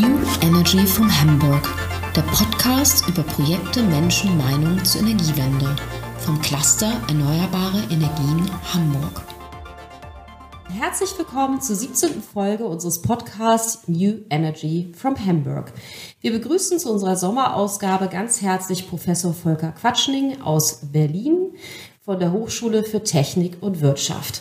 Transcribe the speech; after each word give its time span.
New 0.00 0.18
Energy 0.40 0.86
from 0.86 1.10
Hamburg, 1.20 1.68
der 2.16 2.22
Podcast 2.22 3.06
über 3.08 3.22
Projekte, 3.22 3.82
Menschen, 3.82 4.38
Meinung 4.38 4.82
zur 4.86 5.02
Energiewende 5.02 5.76
vom 6.18 6.40
Cluster 6.40 6.90
Erneuerbare 7.08 7.82
Energien 7.90 8.50
Hamburg. 8.72 9.22
Herzlich 10.70 11.10
willkommen 11.18 11.60
zur 11.60 11.76
17. 11.76 12.22
Folge 12.22 12.64
unseres 12.64 13.02
Podcasts 13.02 13.86
New 13.86 14.20
Energy 14.30 14.90
from 14.96 15.14
Hamburg. 15.14 15.74
Wir 16.22 16.32
begrüßen 16.32 16.78
zu 16.78 16.90
unserer 16.90 17.16
Sommerausgabe 17.16 18.08
ganz 18.08 18.40
herzlich 18.40 18.88
Professor 18.88 19.34
Volker 19.34 19.72
Quatschning 19.72 20.40
aus 20.40 20.80
Berlin 20.90 21.52
von 22.00 22.18
der 22.18 22.32
Hochschule 22.32 22.82
für 22.82 23.04
Technik 23.04 23.58
und 23.60 23.82
Wirtschaft. 23.82 24.40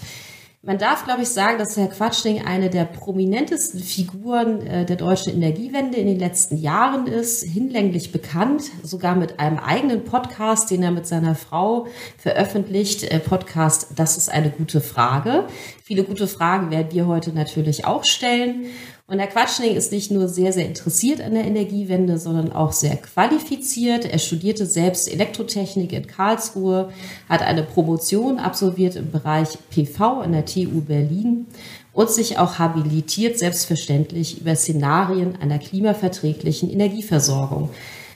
Man 0.63 0.77
darf, 0.77 1.05
glaube 1.05 1.23
ich, 1.23 1.29
sagen, 1.29 1.57
dass 1.57 1.75
Herr 1.75 1.87
Quatschning 1.87 2.45
eine 2.45 2.69
der 2.69 2.85
prominentesten 2.85 3.79
Figuren 3.79 4.61
äh, 4.61 4.85
der 4.85 4.95
deutschen 4.95 5.33
Energiewende 5.33 5.97
in 5.97 6.05
den 6.05 6.19
letzten 6.19 6.55
Jahren 6.55 7.07
ist, 7.07 7.43
hinlänglich 7.43 8.11
bekannt, 8.11 8.65
sogar 8.83 9.15
mit 9.15 9.39
einem 9.39 9.57
eigenen 9.57 10.03
Podcast, 10.03 10.69
den 10.69 10.83
er 10.83 10.91
mit 10.91 11.07
seiner 11.07 11.33
Frau 11.33 11.87
veröffentlicht, 12.15 13.05
äh, 13.05 13.17
Podcast 13.17 13.93
Das 13.95 14.17
ist 14.17 14.29
eine 14.29 14.51
gute 14.51 14.81
Frage. 14.81 15.47
Viele 15.83 16.03
gute 16.03 16.27
Fragen 16.27 16.69
werden 16.69 16.91
wir 16.91 17.07
heute 17.07 17.33
natürlich 17.33 17.85
auch 17.85 18.03
stellen. 18.03 18.65
Und 19.11 19.19
Herr 19.19 19.27
Quatschning 19.27 19.75
ist 19.75 19.91
nicht 19.91 20.09
nur 20.09 20.29
sehr, 20.29 20.53
sehr 20.53 20.65
interessiert 20.65 21.19
an 21.19 21.33
der 21.33 21.43
Energiewende, 21.43 22.17
sondern 22.17 22.53
auch 22.53 22.71
sehr 22.71 22.95
qualifiziert. 22.95 24.05
Er 24.05 24.19
studierte 24.19 24.65
selbst 24.65 25.11
Elektrotechnik 25.11 25.91
in 25.91 26.07
Karlsruhe, 26.07 26.93
hat 27.27 27.41
eine 27.41 27.63
Promotion 27.63 28.39
absolviert 28.39 28.95
im 28.95 29.11
Bereich 29.11 29.57
PV 29.69 30.21
an 30.21 30.31
der 30.31 30.45
TU 30.45 30.79
Berlin 30.79 31.45
und 31.91 32.09
sich 32.09 32.39
auch 32.39 32.57
habilitiert, 32.57 33.37
selbstverständlich, 33.37 34.39
über 34.39 34.55
Szenarien 34.55 35.35
einer 35.41 35.59
klimaverträglichen 35.59 36.71
Energieversorgung. 36.71 37.69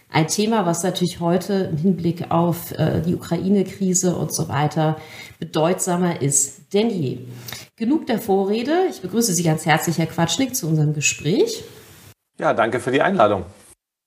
Ein 0.09 0.27
Thema, 0.27 0.65
was 0.65 0.83
natürlich 0.83 1.19
heute 1.19 1.69
im 1.71 1.77
Hinblick 1.77 2.31
auf 2.31 2.71
äh, 2.71 3.01
die 3.01 3.15
Ukraine-Krise 3.15 4.15
und 4.15 4.33
so 4.33 4.47
weiter 4.47 4.97
bedeutsamer 5.39 6.21
ist 6.21 6.73
denn 6.73 6.89
je. 6.89 7.19
Genug 7.75 8.07
der 8.07 8.19
Vorrede. 8.19 8.71
Ich 8.89 9.01
begrüße 9.01 9.33
Sie 9.33 9.43
ganz 9.43 9.65
herzlich, 9.65 9.97
Herr 9.97 10.05
Quatschnick, 10.05 10.55
zu 10.55 10.67
unserem 10.67 10.93
Gespräch. 10.93 11.63
Ja, 12.37 12.53
danke 12.53 12.79
für 12.79 12.91
die 12.91 13.01
Einladung. 13.01 13.45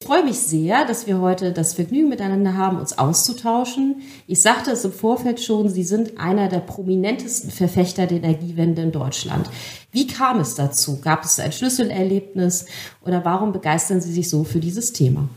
Ich 0.01 0.07
freue 0.07 0.25
mich 0.25 0.39
sehr, 0.39 0.85
dass 0.85 1.09
wir 1.09 1.21
heute 1.21 1.53
das 1.53 1.75
Vergnügen 1.75 2.09
miteinander 2.09 2.57
haben, 2.57 2.79
uns 2.79 2.97
auszutauschen. 2.97 4.03
Ich 4.29 4.41
sagte 4.41 4.71
es 4.71 4.85
im 4.85 4.93
Vorfeld 4.93 5.41
schon, 5.41 5.69
Sie 5.69 5.83
sind 5.83 6.21
einer 6.21 6.49
der 6.49 6.61
prominentesten 6.61 7.51
Verfechter 7.51 8.07
der 8.07 8.19
Energiewende 8.19 8.83
in 8.83 8.93
Deutschland. 8.93 9.51
Wie 9.91 10.07
kam 10.07 10.39
es 10.39 10.55
dazu? 10.55 11.01
Gab 11.01 11.25
es 11.25 11.41
ein 11.41 11.51
Schlüsselerlebnis 11.51 12.67
oder 13.05 13.25
warum 13.25 13.53
begeistern 13.53 14.01
Sie 14.01 14.13
sich 14.13 14.31
so 14.31 14.45
für 14.45 14.61
dieses 14.61 14.93
Thema? 14.93 15.29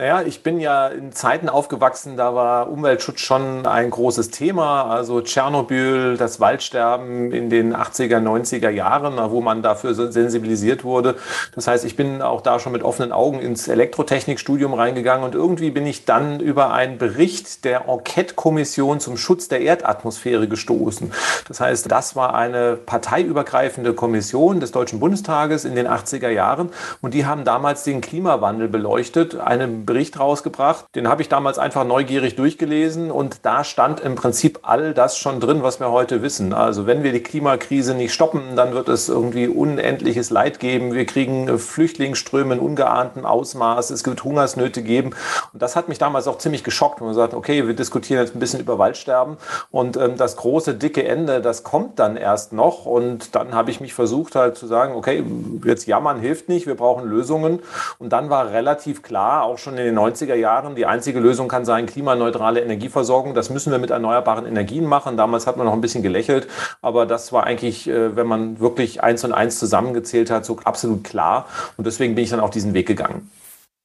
Naja, 0.00 0.22
ich 0.22 0.42
bin 0.42 0.60
ja 0.60 0.88
in 0.88 1.12
Zeiten 1.12 1.50
aufgewachsen, 1.50 2.16
da 2.16 2.34
war 2.34 2.70
Umweltschutz 2.70 3.20
schon 3.20 3.66
ein 3.66 3.90
großes 3.90 4.30
Thema. 4.30 4.84
Also 4.84 5.20
Tschernobyl, 5.20 6.16
das 6.16 6.40
Waldsterben 6.40 7.32
in 7.32 7.50
den 7.50 7.76
80er, 7.76 8.16
90er 8.16 8.70
Jahren, 8.70 9.18
wo 9.30 9.42
man 9.42 9.60
dafür 9.60 9.92
sensibilisiert 9.92 10.84
wurde. 10.84 11.16
Das 11.54 11.66
heißt, 11.66 11.84
ich 11.84 11.96
bin 11.96 12.22
auch 12.22 12.40
da 12.40 12.58
schon 12.60 12.72
mit 12.72 12.82
offenen 12.82 13.12
Augen 13.12 13.40
ins 13.40 13.68
Elektrotechnikstudium 13.68 14.72
reingegangen 14.72 15.22
und 15.22 15.34
irgendwie 15.34 15.70
bin 15.70 15.86
ich 15.86 16.06
dann 16.06 16.40
über 16.40 16.72
einen 16.72 16.96
Bericht 16.96 17.66
der 17.66 17.86
Enquete-Kommission 17.86 19.00
zum 19.00 19.18
Schutz 19.18 19.48
der 19.48 19.60
Erdatmosphäre 19.60 20.48
gestoßen. 20.48 21.12
Das 21.46 21.60
heißt, 21.60 21.92
das 21.92 22.16
war 22.16 22.34
eine 22.34 22.76
parteiübergreifende 22.76 23.92
Kommission 23.92 24.60
des 24.60 24.72
Deutschen 24.72 24.98
Bundestages 24.98 25.66
in 25.66 25.74
den 25.74 25.86
80er 25.86 26.30
Jahren 26.30 26.70
und 27.02 27.12
die 27.12 27.26
haben 27.26 27.44
damals 27.44 27.84
den 27.84 28.00
Klimawandel 28.00 28.68
beleuchtet. 28.68 29.38
Eine 29.38 29.68
Bericht 29.90 30.20
rausgebracht. 30.20 30.84
Den 30.94 31.08
habe 31.08 31.20
ich 31.20 31.28
damals 31.28 31.58
einfach 31.58 31.84
neugierig 31.84 32.36
durchgelesen 32.36 33.10
und 33.10 33.44
da 33.44 33.64
stand 33.64 33.98
im 33.98 34.14
Prinzip 34.14 34.60
all 34.62 34.94
das 34.94 35.18
schon 35.18 35.40
drin, 35.40 35.64
was 35.64 35.80
wir 35.80 35.90
heute 35.90 36.22
wissen. 36.22 36.54
Also 36.54 36.86
wenn 36.86 37.02
wir 37.02 37.10
die 37.10 37.24
Klimakrise 37.24 37.94
nicht 37.94 38.14
stoppen, 38.14 38.54
dann 38.54 38.72
wird 38.72 38.88
es 38.88 39.08
irgendwie 39.08 39.48
unendliches 39.48 40.30
Leid 40.30 40.60
geben. 40.60 40.92
Wir 40.94 41.06
kriegen 41.06 41.58
Flüchtlingsströme 41.58 42.54
in 42.54 42.60
ungeahntem 42.60 43.26
Ausmaß. 43.26 43.90
Es 43.90 44.06
wird 44.06 44.22
Hungersnöte 44.22 44.82
geben. 44.82 45.10
Und 45.52 45.60
das 45.60 45.74
hat 45.74 45.88
mich 45.88 45.98
damals 45.98 46.28
auch 46.28 46.38
ziemlich 46.38 46.62
geschockt. 46.62 47.00
Und 47.00 47.08
man 47.08 47.16
sagt, 47.16 47.34
okay, 47.34 47.66
wir 47.66 47.74
diskutieren 47.74 48.20
jetzt 48.20 48.36
ein 48.36 48.38
bisschen 48.38 48.60
über 48.60 48.78
Waldsterben 48.78 49.38
und 49.72 49.96
ähm, 49.96 50.16
das 50.16 50.36
große, 50.36 50.74
dicke 50.74 51.04
Ende, 51.04 51.40
das 51.40 51.64
kommt 51.64 51.98
dann 51.98 52.16
erst 52.16 52.52
noch. 52.52 52.86
Und 52.86 53.34
dann 53.34 53.54
habe 53.54 53.72
ich 53.72 53.80
mich 53.80 53.92
versucht 53.92 54.36
halt 54.36 54.56
zu 54.56 54.68
sagen, 54.68 54.94
okay, 54.94 55.24
jetzt 55.64 55.88
jammern 55.88 56.20
hilft 56.20 56.48
nicht, 56.48 56.68
wir 56.68 56.76
brauchen 56.76 57.08
Lösungen. 57.08 57.58
Und 57.98 58.12
dann 58.12 58.30
war 58.30 58.52
relativ 58.52 59.02
klar, 59.02 59.42
auch 59.42 59.58
schon 59.58 59.79
in 59.80 59.94
den 59.94 59.98
90er 59.98 60.34
Jahren, 60.34 60.74
die 60.74 60.86
einzige 60.86 61.20
Lösung 61.20 61.48
kann 61.48 61.64
sein 61.64 61.86
klimaneutrale 61.86 62.60
Energieversorgung. 62.60 63.34
Das 63.34 63.50
müssen 63.50 63.70
wir 63.72 63.78
mit 63.78 63.90
erneuerbaren 63.90 64.46
Energien 64.46 64.84
machen. 64.84 65.16
Damals 65.16 65.46
hat 65.46 65.56
man 65.56 65.66
noch 65.66 65.72
ein 65.72 65.80
bisschen 65.80 66.02
gelächelt, 66.02 66.48
aber 66.82 67.06
das 67.06 67.32
war 67.32 67.44
eigentlich, 67.44 67.88
äh, 67.88 68.16
wenn 68.16 68.26
man 68.26 68.60
wirklich 68.60 69.02
eins 69.02 69.24
und 69.24 69.32
eins 69.32 69.58
zusammengezählt 69.58 70.30
hat, 70.30 70.44
so 70.44 70.58
absolut 70.64 71.04
klar. 71.04 71.46
Und 71.76 71.86
deswegen 71.86 72.14
bin 72.14 72.24
ich 72.24 72.30
dann 72.30 72.40
auf 72.40 72.50
diesen 72.50 72.74
Weg 72.74 72.86
gegangen. 72.86 73.30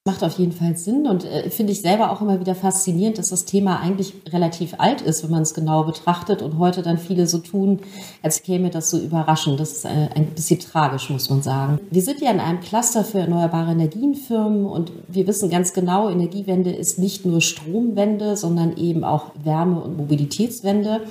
Macht 0.07 0.23
auf 0.23 0.37
jeden 0.37 0.51
Fall 0.51 0.77
Sinn 0.77 1.07
und 1.07 1.25
äh, 1.25 1.49
finde 1.49 1.73
ich 1.73 1.81
selber 1.81 2.11
auch 2.11 2.21
immer 2.21 2.39
wieder 2.39 2.53
faszinierend, 2.53 3.17
dass 3.17 3.29
das 3.29 3.45
Thema 3.45 3.79
eigentlich 3.79 4.13
relativ 4.31 4.75
alt 4.77 5.01
ist, 5.01 5.23
wenn 5.23 5.31
man 5.31 5.41
es 5.41 5.55
genau 5.55 5.83
betrachtet 5.83 6.43
und 6.43 6.59
heute 6.59 6.83
dann 6.83 6.99
viele 6.99 7.25
so 7.25 7.39
tun, 7.39 7.79
als 8.21 8.43
käme 8.43 8.69
das 8.69 8.91
so 8.91 8.99
überraschend. 8.99 9.59
Das 9.59 9.71
ist 9.71 9.85
äh, 9.85 10.09
ein 10.13 10.27
bisschen 10.27 10.59
tragisch, 10.59 11.09
muss 11.09 11.31
man 11.31 11.41
sagen. 11.41 11.79
Wir 11.89 12.03
sind 12.03 12.21
ja 12.21 12.29
in 12.29 12.39
einem 12.39 12.59
Cluster 12.59 13.03
für 13.03 13.17
erneuerbare 13.17 13.71
Energienfirmen 13.71 14.67
und 14.67 14.91
wir 15.07 15.25
wissen 15.25 15.49
ganz 15.49 15.73
genau, 15.73 16.07
Energiewende 16.07 16.71
ist 16.71 16.99
nicht 16.99 17.25
nur 17.25 17.41
Stromwende, 17.41 18.37
sondern 18.37 18.77
eben 18.77 19.03
auch 19.03 19.31
Wärme- 19.43 19.81
und 19.81 19.97
Mobilitätswende. 19.97 21.01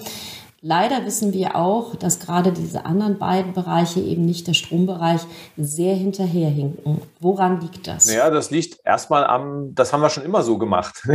Leider 0.66 1.04
wissen 1.04 1.34
wir 1.34 1.56
auch, 1.56 1.94
dass 1.94 2.20
gerade 2.20 2.50
diese 2.50 2.86
anderen 2.86 3.19
beiden 3.19 3.52
Bereiche, 3.52 4.00
eben 4.00 4.25
nicht 4.25 4.47
der 4.47 4.54
Strombereich, 4.54 5.20
sehr 5.58 5.94
hinterherhinken. 5.94 7.02
Woran 7.20 7.60
liegt 7.60 7.86
das? 7.86 8.10
Ja, 8.10 8.30
das 8.30 8.50
liegt 8.50 8.78
erstmal 8.82 9.26
am, 9.26 9.74
das 9.74 9.92
haben 9.92 10.00
wir 10.00 10.08
schon 10.08 10.24
immer 10.24 10.42
so 10.42 10.56
gemacht. 10.56 11.06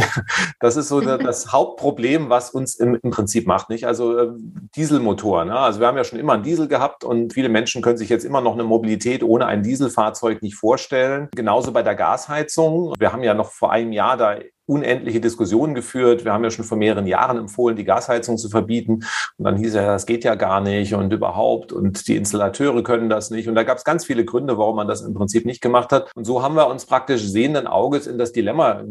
Das 0.61 0.75
ist 0.75 0.89
so 0.89 0.99
das 0.99 1.47
Hauptproblem, 1.53 2.29
was 2.29 2.49
uns 2.51 2.75
im, 2.75 2.99
im 3.01 3.11
Prinzip 3.11 3.47
macht, 3.47 3.69
nicht? 3.69 3.87
Also 3.87 4.17
äh, 4.17 4.27
Dieselmotor. 4.75 5.45
Ne? 5.45 5.57
Also 5.57 5.79
wir 5.79 5.87
haben 5.87 5.95
ja 5.95 6.03
schon 6.03 6.19
immer 6.19 6.33
einen 6.33 6.43
Diesel 6.43 6.67
gehabt 6.67 7.03
und 7.03 7.33
viele 7.33 7.49
Menschen 7.49 7.81
können 7.81 7.97
sich 7.97 8.09
jetzt 8.09 8.25
immer 8.25 8.41
noch 8.41 8.53
eine 8.53 8.65
Mobilität 8.65 9.23
ohne 9.23 9.45
ein 9.45 9.63
Dieselfahrzeug 9.63 10.41
nicht 10.41 10.55
vorstellen. 10.55 11.29
Genauso 11.33 11.71
bei 11.71 11.81
der 11.81 11.95
Gasheizung. 11.95 12.93
Wir 12.99 13.13
haben 13.13 13.23
ja 13.23 13.33
noch 13.33 13.51
vor 13.51 13.71
einem 13.71 13.93
Jahr 13.93 14.17
da 14.17 14.35
unendliche 14.69 15.19
Diskussionen 15.19 15.73
geführt. 15.73 16.25
Wir 16.25 16.31
haben 16.31 16.43
ja 16.43 16.51
schon 16.51 16.63
vor 16.63 16.77
mehreren 16.77 17.07
Jahren 17.07 17.37
empfohlen, 17.37 17.75
die 17.75 17.83
Gasheizung 17.83 18.37
zu 18.37 18.49
verbieten. 18.49 19.03
Und 19.37 19.45
dann 19.45 19.57
hieß 19.57 19.73
ja, 19.73 19.85
das 19.87 20.05
geht 20.05 20.23
ja 20.23 20.35
gar 20.35 20.61
nicht 20.61 20.93
und 20.93 21.11
überhaupt 21.11 21.73
und 21.73 22.07
die 22.07 22.15
Installateure 22.15 22.83
können 22.83 23.09
das 23.09 23.31
nicht. 23.31 23.49
Und 23.49 23.55
da 23.55 23.63
gab 23.63 23.79
es 23.79 23.83
ganz 23.83 24.05
viele 24.05 24.25
Gründe, 24.25 24.57
warum 24.59 24.75
man 24.75 24.87
das 24.87 25.01
im 25.01 25.15
Prinzip 25.15 25.45
nicht 25.45 25.61
gemacht 25.61 25.91
hat. 25.91 26.11
Und 26.15 26.25
so 26.25 26.43
haben 26.43 26.55
wir 26.55 26.67
uns 26.67 26.85
praktisch 26.85 27.23
sehenden 27.23 27.65
Auges 27.65 28.05
in 28.05 28.19
das 28.19 28.31
Dilemma 28.31 28.83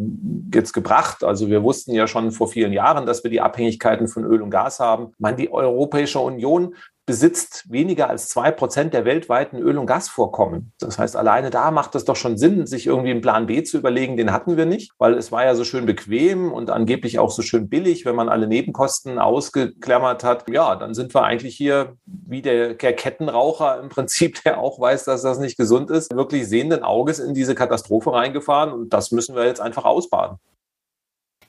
jetzt 0.52 0.72
gebracht. 0.72 1.22
Also 1.22 1.48
wir 1.48 1.62
wussten 1.62 1.92
ja 1.92 2.08
schon 2.08 2.32
vor 2.32 2.48
vielen 2.48 2.72
Jahren, 2.72 3.06
dass 3.06 3.22
wir 3.22 3.30
die 3.30 3.40
Abhängigkeiten 3.40 4.08
von 4.08 4.24
Öl 4.24 4.42
und 4.42 4.50
Gas 4.50 4.80
haben. 4.80 5.12
Meine, 5.18 5.36
die 5.36 5.52
Europäische 5.52 6.18
Union 6.18 6.74
besitzt 7.08 7.64
weniger 7.70 8.10
als 8.10 8.28
zwei 8.28 8.50
Prozent 8.50 8.92
der 8.92 9.06
weltweiten 9.06 9.56
Öl- 9.56 9.78
und 9.78 9.86
Gasvorkommen. 9.86 10.74
Das 10.78 10.98
heißt, 10.98 11.16
alleine 11.16 11.48
da 11.48 11.70
macht 11.70 11.94
es 11.94 12.04
doch 12.04 12.16
schon 12.16 12.36
Sinn, 12.36 12.66
sich 12.66 12.86
irgendwie 12.86 13.12
einen 13.12 13.22
Plan 13.22 13.46
B 13.46 13.62
zu 13.62 13.78
überlegen. 13.78 14.18
Den 14.18 14.30
hatten 14.30 14.58
wir 14.58 14.66
nicht, 14.66 14.92
weil 14.98 15.14
es 15.14 15.32
war 15.32 15.42
ja 15.42 15.54
so 15.54 15.64
schön 15.64 15.86
bequem 15.86 16.52
und 16.52 16.68
angeblich 16.68 17.18
auch 17.18 17.30
so 17.30 17.40
schön 17.40 17.70
billig, 17.70 18.04
wenn 18.04 18.14
man 18.14 18.28
alle 18.28 18.46
Nebenkosten 18.46 19.18
ausgeklammert 19.18 20.22
hat. 20.22 20.50
Ja, 20.50 20.76
dann 20.76 20.92
sind 20.92 21.14
wir 21.14 21.24
eigentlich 21.24 21.56
hier 21.56 21.96
wie 22.04 22.42
der, 22.42 22.74
der 22.74 22.92
Kettenraucher 22.92 23.80
im 23.80 23.88
Prinzip, 23.88 24.44
der 24.44 24.60
auch 24.60 24.78
weiß, 24.78 25.04
dass 25.04 25.22
das 25.22 25.38
nicht 25.38 25.56
gesund 25.56 25.90
ist, 25.90 26.14
wirklich 26.14 26.46
sehenden 26.46 26.82
Auges 26.82 27.20
in 27.20 27.32
diese 27.32 27.54
Katastrophe 27.54 28.12
reingefahren 28.12 28.70
und 28.70 28.92
das 28.92 29.12
müssen 29.12 29.34
wir 29.34 29.46
jetzt 29.46 29.62
einfach 29.62 29.86
ausbaden. 29.86 30.36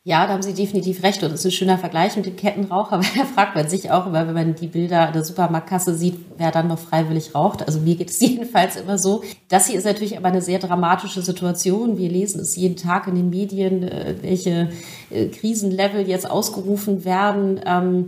Ja, 0.10 0.26
da 0.26 0.34
haben 0.34 0.42
Sie 0.42 0.56
definitiv 0.56 1.04
recht. 1.04 1.22
Und 1.22 1.32
das 1.32 1.42
ist 1.42 1.46
ein 1.46 1.52
schöner 1.52 1.78
Vergleich 1.78 2.16
mit 2.16 2.26
dem 2.26 2.36
Kettenraucher, 2.36 2.98
weil 3.00 3.10
da 3.16 3.26
fragt 3.26 3.54
man 3.56 3.70
sich 3.70 3.92
auch 3.92 4.08
immer, 4.08 4.26
wenn 4.26 4.34
man 4.34 4.56
die 4.56 4.66
Bilder 4.66 5.12
der 5.12 5.24
Supermarktkasse 5.24 5.94
sieht, 5.94 6.16
wer 6.36 6.50
dann 6.50 6.68
noch 6.68 6.80
freiwillig 6.80 7.36
raucht. 7.36 7.62
Also 7.68 7.80
mir 7.80 7.96
geht 7.96 8.10
es 8.10 8.20
jedenfalls 8.20 8.76
immer 8.76 8.98
so. 8.98 9.22
Das 9.50 9.68
hier 9.68 9.78
ist 9.78 9.86
natürlich 9.86 10.18
aber 10.18 10.30
eine 10.30 10.42
sehr 10.42 10.58
dramatische 10.58 11.22
Situation. 11.22 12.00
Wir 12.00 12.10
lesen 12.10 12.42
es 12.42 12.56
jeden 12.56 12.76
Tag 12.76 13.06
in 13.06 13.14
den 13.14 13.30
Medien, 13.30 13.84
äh, 13.84 14.16
welche 14.22 14.70
äh, 15.12 15.28
Krisenlevel 15.28 16.10
jetzt 16.10 16.28
ausgerufen 16.28 17.06
werden. 17.06 17.60
Ähm, 17.64 18.08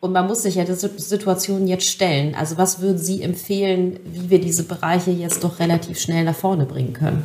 und 0.00 0.10
man 0.10 0.26
muss 0.26 0.42
sich 0.42 0.56
ja 0.56 0.64
der 0.64 0.74
Situation 0.74 1.68
jetzt 1.68 1.88
stellen. 1.88 2.34
Also 2.34 2.58
was 2.58 2.80
würden 2.80 2.98
Sie 2.98 3.22
empfehlen, 3.22 4.00
wie 4.04 4.30
wir 4.30 4.40
diese 4.40 4.64
Bereiche 4.64 5.12
jetzt 5.12 5.44
doch 5.44 5.60
relativ 5.60 6.00
schnell 6.00 6.24
nach 6.24 6.34
vorne 6.34 6.66
bringen 6.66 6.92
können? 6.92 7.24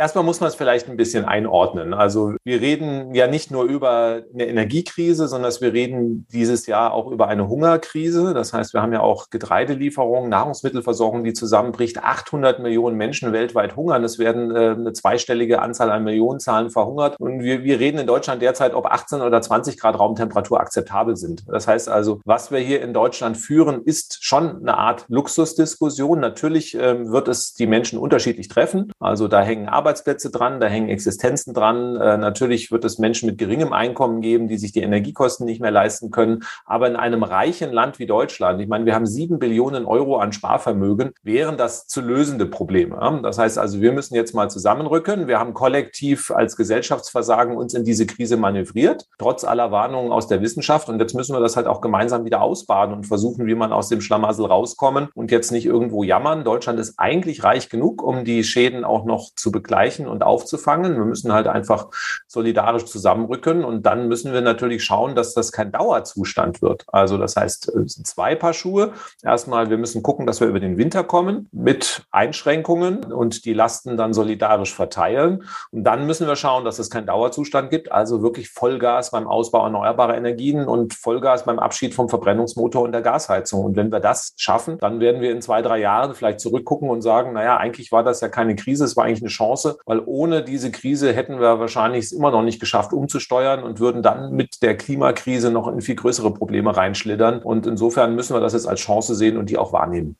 Erstmal 0.00 0.24
muss 0.24 0.40
man 0.40 0.48
es 0.48 0.54
vielleicht 0.54 0.88
ein 0.88 0.96
bisschen 0.96 1.26
einordnen. 1.26 1.92
Also 1.92 2.32
wir 2.42 2.60
reden 2.60 3.14
ja 3.14 3.26
nicht 3.26 3.50
nur 3.50 3.64
über 3.64 4.22
eine 4.32 4.46
Energiekrise, 4.46 5.28
sondern 5.28 5.52
wir 5.60 5.72
reden 5.72 6.26
dieses 6.32 6.66
Jahr 6.66 6.94
auch 6.94 7.10
über 7.10 7.28
eine 7.28 7.48
Hungerkrise. 7.48 8.32
Das 8.32 8.52
heißt, 8.52 8.72
wir 8.72 8.80
haben 8.80 8.92
ja 8.92 9.00
auch 9.00 9.28
Getreidelieferungen, 9.28 10.30
Nahrungsmittelversorgung, 10.30 11.22
die 11.22 11.34
zusammenbricht. 11.34 12.02
800 12.02 12.60
Millionen 12.60 12.96
Menschen 12.96 13.32
weltweit 13.32 13.76
hungern. 13.76 14.02
Es 14.02 14.18
werden 14.18 14.54
äh, 14.54 14.70
eine 14.70 14.92
zweistellige 14.92 15.60
Anzahl 15.60 15.90
an 15.90 16.04
Millionenzahlen 16.04 16.70
verhungert. 16.70 17.16
Und 17.20 17.42
wir, 17.42 17.62
wir 17.62 17.78
reden 17.78 17.98
in 17.98 18.06
Deutschland 18.06 18.40
derzeit, 18.40 18.72
ob 18.74 18.86
18 18.86 19.20
oder 19.20 19.42
20 19.42 19.78
Grad 19.78 19.98
Raumtemperatur 19.98 20.60
akzeptabel 20.60 21.16
sind. 21.16 21.44
Das 21.48 21.66
heißt 21.66 21.90
also, 21.90 22.20
was 22.24 22.50
wir 22.50 22.60
hier 22.60 22.80
in 22.80 22.94
Deutschland 22.94 23.36
führen, 23.36 23.82
ist 23.82 24.24
schon 24.24 24.60
eine 24.62 24.78
Art 24.78 25.04
Luxusdiskussion. 25.08 26.20
Natürlich 26.20 26.74
ähm, 26.74 27.12
wird 27.12 27.28
es 27.28 27.52
die 27.52 27.66
Menschen 27.66 27.98
unterschiedlich 27.98 28.48
treffen. 28.48 28.92
Also 28.98 29.28
da 29.28 29.42
hängen 29.42 29.68
Arbeitsplätze 29.90 30.30
dran, 30.30 30.60
da 30.60 30.68
hängen 30.68 30.88
Existenzen 30.88 31.52
dran. 31.52 31.96
Äh, 31.96 32.16
natürlich 32.16 32.70
wird 32.70 32.84
es 32.84 32.98
Menschen 32.98 33.26
mit 33.26 33.38
geringem 33.38 33.72
Einkommen 33.72 34.20
geben, 34.20 34.46
die 34.46 34.56
sich 34.56 34.70
die 34.70 34.82
Energiekosten 34.82 35.44
nicht 35.44 35.60
mehr 35.60 35.72
leisten 35.72 36.12
können. 36.12 36.44
Aber 36.64 36.86
in 36.86 36.94
einem 36.94 37.24
reichen 37.24 37.72
Land 37.72 37.98
wie 37.98 38.06
Deutschland, 38.06 38.60
ich 38.60 38.68
meine, 38.68 38.86
wir 38.86 38.94
haben 38.94 39.06
sieben 39.06 39.40
Billionen 39.40 39.86
Euro 39.86 40.18
an 40.18 40.32
Sparvermögen, 40.32 41.10
wären 41.24 41.56
das 41.56 41.88
zu 41.88 42.00
lösende 42.00 42.46
Probleme. 42.46 43.20
Das 43.24 43.38
heißt 43.38 43.58
also, 43.58 43.80
wir 43.80 43.90
müssen 43.90 44.14
jetzt 44.14 44.32
mal 44.32 44.48
zusammenrücken. 44.48 45.26
Wir 45.26 45.40
haben 45.40 45.54
kollektiv 45.54 46.30
als 46.30 46.56
Gesellschaftsversagen 46.56 47.56
uns 47.56 47.74
in 47.74 47.82
diese 47.82 48.06
Krise 48.06 48.36
manövriert, 48.36 49.06
trotz 49.18 49.42
aller 49.42 49.72
Warnungen 49.72 50.12
aus 50.12 50.28
der 50.28 50.40
Wissenschaft. 50.40 50.88
Und 50.88 51.00
jetzt 51.00 51.14
müssen 51.14 51.34
wir 51.34 51.40
das 51.40 51.56
halt 51.56 51.66
auch 51.66 51.80
gemeinsam 51.80 52.24
wieder 52.24 52.42
ausbaden 52.42 52.94
und 52.94 53.08
versuchen, 53.08 53.46
wie 53.46 53.56
man 53.56 53.72
aus 53.72 53.88
dem 53.88 54.00
Schlamassel 54.00 54.44
rauskommen 54.44 55.08
und 55.14 55.32
jetzt 55.32 55.50
nicht 55.50 55.66
irgendwo 55.66 56.04
jammern. 56.04 56.44
Deutschland 56.44 56.78
ist 56.78 56.94
eigentlich 56.98 57.42
reich 57.42 57.68
genug, 57.68 58.04
um 58.04 58.24
die 58.24 58.44
Schäden 58.44 58.84
auch 58.84 59.04
noch 59.04 59.30
zu 59.34 59.50
begleichen 59.80 60.06
und 60.06 60.22
aufzufangen. 60.22 60.96
Wir 60.96 61.04
müssen 61.04 61.32
halt 61.32 61.46
einfach 61.46 61.88
solidarisch 62.26 62.84
zusammenrücken 62.84 63.64
und 63.64 63.86
dann 63.86 64.08
müssen 64.08 64.32
wir 64.32 64.42
natürlich 64.42 64.84
schauen, 64.84 65.14
dass 65.14 65.32
das 65.32 65.52
kein 65.52 65.72
Dauerzustand 65.72 66.60
wird. 66.60 66.84
Also 66.88 67.16
das 67.16 67.36
heißt, 67.36 67.72
zwei 68.04 68.34
Paar 68.34 68.52
Schuhe. 68.52 68.92
Erstmal, 69.22 69.70
wir 69.70 69.78
müssen 69.78 70.02
gucken, 70.02 70.26
dass 70.26 70.40
wir 70.40 70.48
über 70.48 70.60
den 70.60 70.76
Winter 70.76 71.02
kommen 71.02 71.48
mit 71.52 72.02
Einschränkungen 72.10 73.12
und 73.12 73.44
die 73.46 73.54
Lasten 73.54 73.96
dann 73.96 74.12
solidarisch 74.12 74.74
verteilen. 74.74 75.44
Und 75.70 75.84
dann 75.84 76.06
müssen 76.06 76.26
wir 76.26 76.36
schauen, 76.36 76.64
dass 76.64 76.78
es 76.78 76.90
keinen 76.90 77.06
Dauerzustand 77.06 77.70
gibt. 77.70 77.90
Also 77.90 78.22
wirklich 78.22 78.50
Vollgas 78.50 79.10
beim 79.10 79.26
Ausbau 79.26 79.64
erneuerbarer 79.64 80.16
Energien 80.16 80.66
und 80.66 80.92
Vollgas 80.94 81.44
beim 81.44 81.58
Abschied 81.58 81.94
vom 81.94 82.08
Verbrennungsmotor 82.10 82.82
und 82.82 82.92
der 82.92 83.02
Gasheizung. 83.02 83.64
Und 83.64 83.76
wenn 83.76 83.90
wir 83.90 84.00
das 84.00 84.34
schaffen, 84.36 84.76
dann 84.78 85.00
werden 85.00 85.22
wir 85.22 85.32
in 85.32 85.40
zwei, 85.40 85.62
drei 85.62 85.78
Jahren 85.78 86.14
vielleicht 86.14 86.40
zurückgucken 86.40 86.90
und 86.90 87.00
sagen, 87.00 87.32
naja, 87.32 87.56
eigentlich 87.56 87.92
war 87.92 88.04
das 88.04 88.20
ja 88.20 88.28
keine 88.28 88.56
Krise, 88.56 88.84
es 88.84 88.96
war 88.96 89.04
eigentlich 89.04 89.22
eine 89.22 89.30
Chance, 89.30 89.59
weil 89.86 90.02
ohne 90.04 90.42
diese 90.42 90.70
Krise 90.70 91.12
hätten 91.12 91.40
wir 91.40 91.58
wahrscheinlich 91.58 92.06
es 92.06 92.12
immer 92.12 92.30
noch 92.30 92.42
nicht 92.42 92.60
geschafft, 92.60 92.92
umzusteuern 92.92 93.62
und 93.62 93.80
würden 93.80 94.02
dann 94.02 94.32
mit 94.32 94.62
der 94.62 94.76
Klimakrise 94.76 95.50
noch 95.50 95.68
in 95.68 95.80
viel 95.80 95.96
größere 95.96 96.32
Probleme 96.32 96.76
reinschlittern. 96.76 97.40
Und 97.42 97.66
insofern 97.66 98.14
müssen 98.14 98.34
wir 98.34 98.40
das 98.40 98.52
jetzt 98.52 98.66
als 98.66 98.80
Chance 98.80 99.14
sehen 99.14 99.36
und 99.36 99.50
die 99.50 99.58
auch 99.58 99.72
wahrnehmen. 99.72 100.16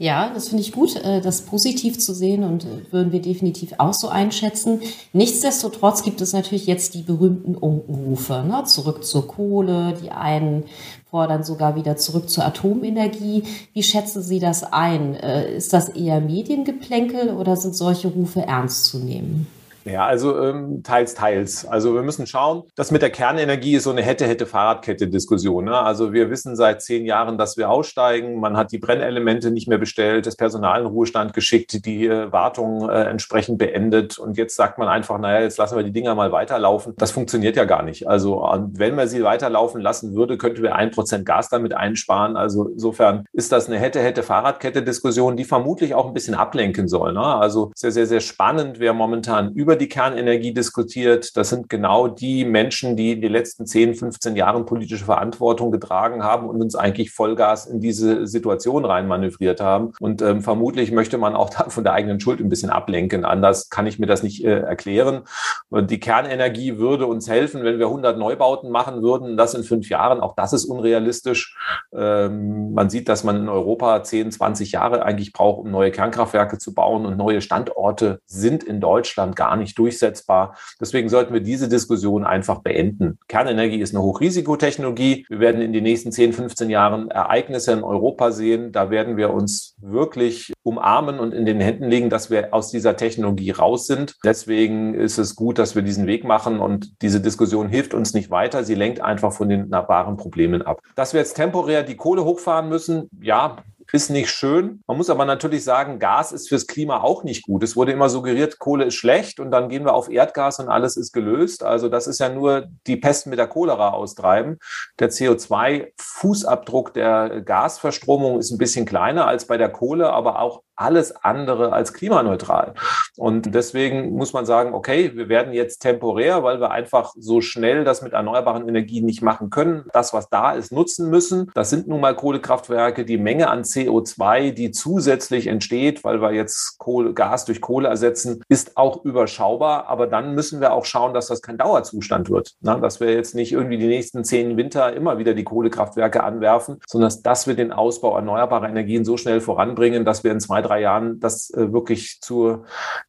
Ja, 0.00 0.30
das 0.32 0.48
finde 0.48 0.62
ich 0.62 0.70
gut, 0.70 0.94
äh, 0.94 1.20
das 1.20 1.42
positiv 1.42 1.98
zu 1.98 2.14
sehen 2.14 2.44
und 2.44 2.64
äh, 2.64 2.92
würden 2.92 3.10
wir 3.10 3.20
definitiv 3.20 3.74
auch 3.78 3.92
so 3.92 4.08
einschätzen. 4.08 4.80
Nichtsdestotrotz 5.12 6.04
gibt 6.04 6.20
es 6.20 6.32
natürlich 6.32 6.66
jetzt 6.66 6.94
die 6.94 7.02
berühmten 7.02 7.56
Unkenrufe, 7.56 8.44
ne? 8.46 8.62
zurück 8.64 9.04
zur 9.04 9.26
Kohle, 9.26 9.94
die 10.00 10.12
einen 10.12 10.64
fordern 11.10 11.42
sogar 11.42 11.74
wieder 11.74 11.96
zurück 11.96 12.30
zur 12.30 12.44
Atomenergie. 12.44 13.42
Wie 13.72 13.82
schätzen 13.82 14.22
Sie 14.22 14.38
das 14.38 14.62
ein? 14.62 15.14
Äh, 15.14 15.56
ist 15.56 15.72
das 15.72 15.88
eher 15.88 16.20
Mediengeplänkel 16.20 17.30
oder 17.30 17.56
sind 17.56 17.74
solche 17.74 18.06
Rufe 18.06 18.42
ernst 18.42 18.84
zu 18.84 18.98
nehmen? 18.98 19.48
Ja, 19.84 20.06
also 20.06 20.38
ähm, 20.42 20.82
teils, 20.82 21.14
teils. 21.14 21.66
Also 21.66 21.94
wir 21.94 22.02
müssen 22.02 22.26
schauen, 22.26 22.64
das 22.74 22.90
mit 22.90 23.02
der 23.02 23.10
Kernenergie 23.10 23.76
ist 23.76 23.84
so 23.84 23.90
eine 23.90 24.02
hätte-hätte-Fahrradkette-Diskussion. 24.02 25.64
Ne? 25.64 25.78
Also 25.78 26.12
wir 26.12 26.30
wissen 26.30 26.56
seit 26.56 26.82
zehn 26.82 27.06
Jahren, 27.06 27.38
dass 27.38 27.56
wir 27.56 27.70
aussteigen. 27.70 28.38
Man 28.38 28.56
hat 28.56 28.72
die 28.72 28.78
Brennelemente 28.78 29.50
nicht 29.50 29.68
mehr 29.68 29.78
bestellt, 29.78 30.26
das 30.26 30.36
Personal 30.36 30.80
in 30.80 30.86
Ruhestand 30.86 31.32
geschickt, 31.32 31.86
die 31.86 32.06
äh, 32.06 32.30
Wartung 32.32 32.88
äh, 32.88 33.04
entsprechend 33.04 33.58
beendet. 33.58 34.18
Und 34.18 34.36
jetzt 34.36 34.56
sagt 34.56 34.78
man 34.78 34.88
einfach, 34.88 35.18
naja, 35.18 35.40
jetzt 35.40 35.58
lassen 35.58 35.76
wir 35.76 35.84
die 35.84 35.92
Dinger 35.92 36.14
mal 36.14 36.32
weiterlaufen. 36.32 36.94
Das 36.98 37.10
funktioniert 37.10 37.56
ja 37.56 37.64
gar 37.64 37.82
nicht. 37.82 38.06
Also 38.06 38.46
wenn 38.72 38.94
man 38.94 39.08
sie 39.08 39.22
weiterlaufen 39.22 39.80
lassen 39.80 40.14
würde, 40.14 40.36
könnten 40.36 40.62
wir 40.62 40.74
ein 40.74 40.90
Prozent 40.90 41.24
Gas 41.24 41.48
damit 41.48 41.72
einsparen. 41.72 42.36
Also 42.36 42.68
insofern 42.68 43.24
ist 43.32 43.52
das 43.52 43.68
eine 43.68 43.78
hätte-hätte-Fahrradkette-Diskussion, 43.78 45.36
die 45.36 45.44
vermutlich 45.44 45.94
auch 45.94 46.06
ein 46.06 46.14
bisschen 46.14 46.34
ablenken 46.34 46.88
soll. 46.88 47.12
Ne? 47.14 47.24
Also 47.24 47.72
sehr, 47.74 47.92
sehr, 47.92 48.06
sehr 48.06 48.20
spannend, 48.20 48.80
wer 48.80 48.92
momentan 48.92 49.52
über 49.52 49.67
die 49.76 49.88
Kernenergie 49.88 50.52
diskutiert. 50.52 51.36
Das 51.36 51.50
sind 51.50 51.68
genau 51.68 52.08
die 52.08 52.44
Menschen, 52.44 52.96
die 52.96 53.12
in 53.12 53.20
den 53.20 53.32
letzten 53.32 53.66
10, 53.66 53.94
15 53.94 54.36
Jahren 54.36 54.66
politische 54.66 55.04
Verantwortung 55.04 55.70
getragen 55.70 56.22
haben 56.22 56.48
und 56.48 56.60
uns 56.60 56.74
eigentlich 56.74 57.10
Vollgas 57.10 57.66
in 57.66 57.80
diese 57.80 58.26
Situation 58.26 58.84
reinmanövriert 58.84 59.60
haben. 59.60 59.92
Und 60.00 60.22
ähm, 60.22 60.42
vermutlich 60.42 60.92
möchte 60.92 61.18
man 61.18 61.34
auch 61.34 61.52
von 61.68 61.84
der 61.84 61.92
eigenen 61.92 62.20
Schuld 62.20 62.40
ein 62.40 62.48
bisschen 62.48 62.70
ablenken. 62.70 63.24
Anders 63.24 63.68
kann 63.68 63.86
ich 63.86 63.98
mir 63.98 64.06
das 64.06 64.22
nicht 64.22 64.44
äh, 64.44 64.60
erklären. 64.60 65.22
Und 65.68 65.90
die 65.90 66.00
Kernenergie 66.00 66.78
würde 66.78 67.06
uns 67.06 67.28
helfen, 67.28 67.64
wenn 67.64 67.78
wir 67.78 67.86
100 67.86 68.18
Neubauten 68.18 68.70
machen 68.70 69.02
würden. 69.02 69.36
Das 69.36 69.54
in 69.54 69.64
fünf 69.64 69.88
Jahren. 69.88 70.20
Auch 70.20 70.34
das 70.34 70.52
ist 70.52 70.64
unrealistisch. 70.64 71.56
Ähm, 71.92 72.72
man 72.72 72.90
sieht, 72.90 73.08
dass 73.08 73.24
man 73.24 73.36
in 73.36 73.48
Europa 73.48 74.02
10, 74.02 74.32
20 74.32 74.72
Jahre 74.72 75.04
eigentlich 75.04 75.32
braucht, 75.32 75.60
um 75.60 75.70
neue 75.70 75.90
Kernkraftwerke 75.90 76.58
zu 76.58 76.74
bauen. 76.74 77.04
Und 77.04 77.16
neue 77.16 77.40
Standorte 77.40 78.20
sind 78.26 78.64
in 78.64 78.80
Deutschland 78.80 79.36
gar 79.36 79.56
nicht 79.58 79.78
durchsetzbar. 79.78 80.56
Deswegen 80.80 81.08
sollten 81.08 81.34
wir 81.34 81.40
diese 81.40 81.68
Diskussion 81.68 82.24
einfach 82.24 82.60
beenden. 82.60 83.18
Kernenergie 83.28 83.80
ist 83.80 83.94
eine 83.94 84.02
Hochrisikotechnologie. 84.02 85.26
Wir 85.28 85.40
werden 85.40 85.60
in 85.60 85.72
den 85.72 85.84
nächsten 85.84 86.12
10, 86.12 86.32
15 86.32 86.70
Jahren 86.70 87.10
Ereignisse 87.10 87.72
in 87.72 87.82
Europa 87.82 88.30
sehen. 88.30 88.72
Da 88.72 88.90
werden 88.90 89.16
wir 89.16 89.32
uns 89.32 89.74
wirklich 89.80 90.52
umarmen 90.62 91.18
und 91.18 91.32
in 91.32 91.46
den 91.46 91.60
Händen 91.60 91.88
legen, 91.88 92.10
dass 92.10 92.30
wir 92.30 92.54
aus 92.54 92.70
dieser 92.70 92.96
Technologie 92.96 93.50
raus 93.50 93.86
sind. 93.86 94.16
Deswegen 94.24 94.94
ist 94.94 95.18
es 95.18 95.36
gut, 95.36 95.58
dass 95.58 95.74
wir 95.74 95.82
diesen 95.82 96.06
Weg 96.06 96.24
machen 96.24 96.60
und 96.60 97.02
diese 97.02 97.20
Diskussion 97.20 97.68
hilft 97.68 97.94
uns 97.94 98.14
nicht 98.14 98.30
weiter. 98.30 98.64
Sie 98.64 98.74
lenkt 98.74 99.00
einfach 99.00 99.32
von 99.32 99.48
den 99.48 99.70
wahren 99.70 100.16
Problemen 100.16 100.62
ab. 100.62 100.80
Dass 100.94 101.12
wir 101.12 101.20
jetzt 101.20 101.34
temporär 101.34 101.82
die 101.82 101.96
Kohle 101.96 102.24
hochfahren 102.24 102.68
müssen, 102.68 103.08
ja, 103.20 103.58
ist 103.92 104.10
nicht 104.10 104.30
schön. 104.30 104.82
Man 104.86 104.96
muss 104.96 105.10
aber 105.10 105.24
natürlich 105.24 105.64
sagen, 105.64 105.98
Gas 105.98 106.32
ist 106.32 106.48
fürs 106.48 106.66
Klima 106.66 107.00
auch 107.00 107.24
nicht 107.24 107.44
gut. 107.44 107.62
Es 107.62 107.74
wurde 107.74 107.92
immer 107.92 108.08
suggeriert, 108.08 108.58
Kohle 108.58 108.84
ist 108.84 108.94
schlecht 108.94 109.40
und 109.40 109.50
dann 109.50 109.68
gehen 109.68 109.84
wir 109.84 109.94
auf 109.94 110.10
Erdgas 110.10 110.58
und 110.60 110.68
alles 110.68 110.96
ist 110.96 111.12
gelöst. 111.12 111.62
Also 111.62 111.88
das 111.88 112.06
ist 112.06 112.20
ja 112.20 112.28
nur 112.28 112.66
die 112.86 112.96
Pest 112.96 113.26
mit 113.26 113.38
der 113.38 113.48
Cholera 113.48 113.90
austreiben. 113.90 114.58
Der 114.98 115.10
CO2-Fußabdruck 115.10 116.92
der 116.92 117.40
Gasverstromung 117.40 118.38
ist 118.38 118.50
ein 118.50 118.58
bisschen 118.58 118.84
kleiner 118.84 119.26
als 119.26 119.46
bei 119.46 119.56
der 119.56 119.70
Kohle, 119.70 120.10
aber 120.12 120.40
auch 120.40 120.62
alles 120.78 121.14
andere 121.24 121.72
als 121.72 121.92
klimaneutral. 121.92 122.74
Und 123.16 123.52
deswegen 123.54 124.12
muss 124.12 124.32
man 124.32 124.46
sagen, 124.46 124.74
okay, 124.74 125.12
wir 125.14 125.28
werden 125.28 125.52
jetzt 125.52 125.80
temporär, 125.80 126.44
weil 126.44 126.60
wir 126.60 126.70
einfach 126.70 127.14
so 127.18 127.40
schnell 127.40 127.84
das 127.84 128.00
mit 128.02 128.12
erneuerbaren 128.12 128.68
Energien 128.68 129.04
nicht 129.04 129.20
machen 129.22 129.50
können, 129.50 129.84
das, 129.92 130.12
was 130.12 130.28
da 130.28 130.52
ist, 130.52 130.70
nutzen 130.70 131.10
müssen. 131.10 131.50
Das 131.54 131.70
sind 131.70 131.88
nun 131.88 132.00
mal 132.00 132.14
Kohlekraftwerke. 132.14 133.04
Die 133.04 133.18
Menge 133.18 133.48
an 133.48 133.62
CO2, 133.62 134.52
die 134.52 134.70
zusätzlich 134.70 135.48
entsteht, 135.48 136.04
weil 136.04 136.22
wir 136.22 136.32
jetzt 136.32 136.78
Kohle, 136.78 137.12
Gas 137.12 137.44
durch 137.44 137.60
Kohle 137.60 137.88
ersetzen, 137.88 138.42
ist 138.48 138.76
auch 138.76 139.04
überschaubar. 139.04 139.88
Aber 139.88 140.06
dann 140.06 140.34
müssen 140.34 140.60
wir 140.60 140.72
auch 140.72 140.84
schauen, 140.84 141.12
dass 141.12 141.26
das 141.26 141.42
kein 141.42 141.58
Dauerzustand 141.58 142.30
wird. 142.30 142.54
Na, 142.60 142.78
dass 142.78 143.00
wir 143.00 143.12
jetzt 143.12 143.34
nicht 143.34 143.52
irgendwie 143.52 143.78
die 143.78 143.88
nächsten 143.88 144.22
zehn 144.22 144.56
Winter 144.56 144.92
immer 144.92 145.18
wieder 145.18 145.34
die 145.34 145.44
Kohlekraftwerke 145.44 146.22
anwerfen, 146.22 146.78
sondern 146.86 147.12
dass 147.24 147.46
wir 147.48 147.54
den 147.54 147.72
Ausbau 147.72 148.14
erneuerbarer 148.14 148.68
Energien 148.68 149.04
so 149.04 149.16
schnell 149.16 149.40
voranbringen, 149.40 150.04
dass 150.04 150.22
wir 150.22 150.30
in 150.30 150.40
zwei, 150.40 150.62
drei 150.68 150.80
Jahren 150.80 151.20
das 151.20 151.50
äh, 151.50 151.72
wirklich 151.72 152.20
zu 152.20 152.64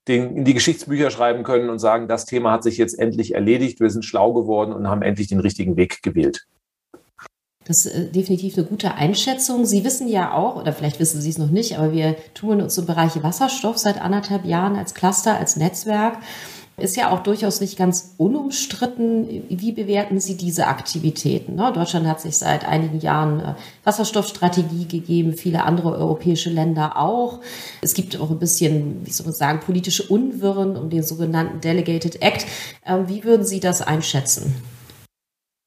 den, 0.08 0.38
in 0.38 0.46
die 0.46 0.54
Geschichtsbücher 0.54 1.12
schreiben 1.12 1.44
können 1.44 1.70
und 1.70 1.80
sagen, 1.80 2.08
das 2.08 2.25
Thema 2.25 2.51
hat 2.51 2.63
sich 2.63 2.78
jetzt 2.78 2.98
endlich 2.98 3.36
erledigt, 3.36 3.80
wir 3.80 3.89
sind 3.89 4.06
schlau 4.06 4.34
geworden 4.34 4.74
und 4.74 4.88
haben 4.88 5.01
endlich 5.01 5.28
den 5.28 5.39
richtigen 5.39 5.78
Weg 5.78 6.01
gewählt. 6.01 6.48
Das 7.70 7.86
ist 7.86 7.94
äh, 7.94 8.12
definitiv 8.12 8.58
eine 8.58 8.66
gute 8.66 8.96
Einschätzung. 8.96 9.63
Sie 9.66 9.84
wissen 9.84 10.08
ja 10.08 10.34
auch, 10.34 10.56
oder 10.56 10.74
vielleicht 10.74 11.00
wissen 11.00 11.22
Sie 11.22 11.30
es 11.30 11.38
noch 11.38 11.51
nicht, 11.51 11.78
aber 11.78 11.92
wir 11.94 12.16
tun 12.34 12.62
uns 12.62 12.78
im 12.80 12.88
Bereich 12.88 13.22
Wasserstoff 13.22 13.78
seit 13.78 14.01
anderthalb 14.01 14.44
Jahren 14.46 14.75
als 14.75 14.96
Cluster, 14.96 15.38
als 15.38 15.56
Netzwerk. 15.56 16.18
Ist 16.79 16.95
ja 16.95 17.12
auch 17.12 17.21
durchaus 17.21 17.62
nicht 17.62 17.77
ganz 17.77 18.15
unumstritten. 18.17 19.43
Wie 19.50 19.71
bewerten 19.71 20.19
Sie 20.19 20.36
diese 20.36 20.67
Aktivitäten? 20.67 21.55
Ne, 21.55 21.71
Deutschland 21.74 22.07
hat 22.07 22.21
sich 22.21 22.38
seit 22.38 22.65
einigen 22.65 23.00
Jahren 23.00 23.39
äh, 23.39 23.53
Wasserstoffstrategie 23.83 24.88
gegeben, 24.88 25.33
viele 25.33 25.63
andere 25.63 25.93
europäische 25.93 26.50
Länder 26.50 26.98
auch. 26.98 27.39
Es 27.81 27.93
gibt 27.93 28.19
auch 28.19 28.29
ein 28.29 28.39
bisschen, 28.39 29.05
wie 29.05 29.12
soll 29.12 29.25
man 29.25 29.36
sagen, 29.36 29.59
politische 29.59 30.03
Unwirren 30.03 30.75
um 30.77 30.89
den 30.89 31.03
sogenannten 31.03 31.62
Delegated 31.62 32.21
Act. 32.21 32.45
Ähm, 32.86 33.07
wie 33.07 33.24
würden 33.24 33.45
Sie 33.45 33.59
das 33.59 33.81
einschätzen? 33.81 34.55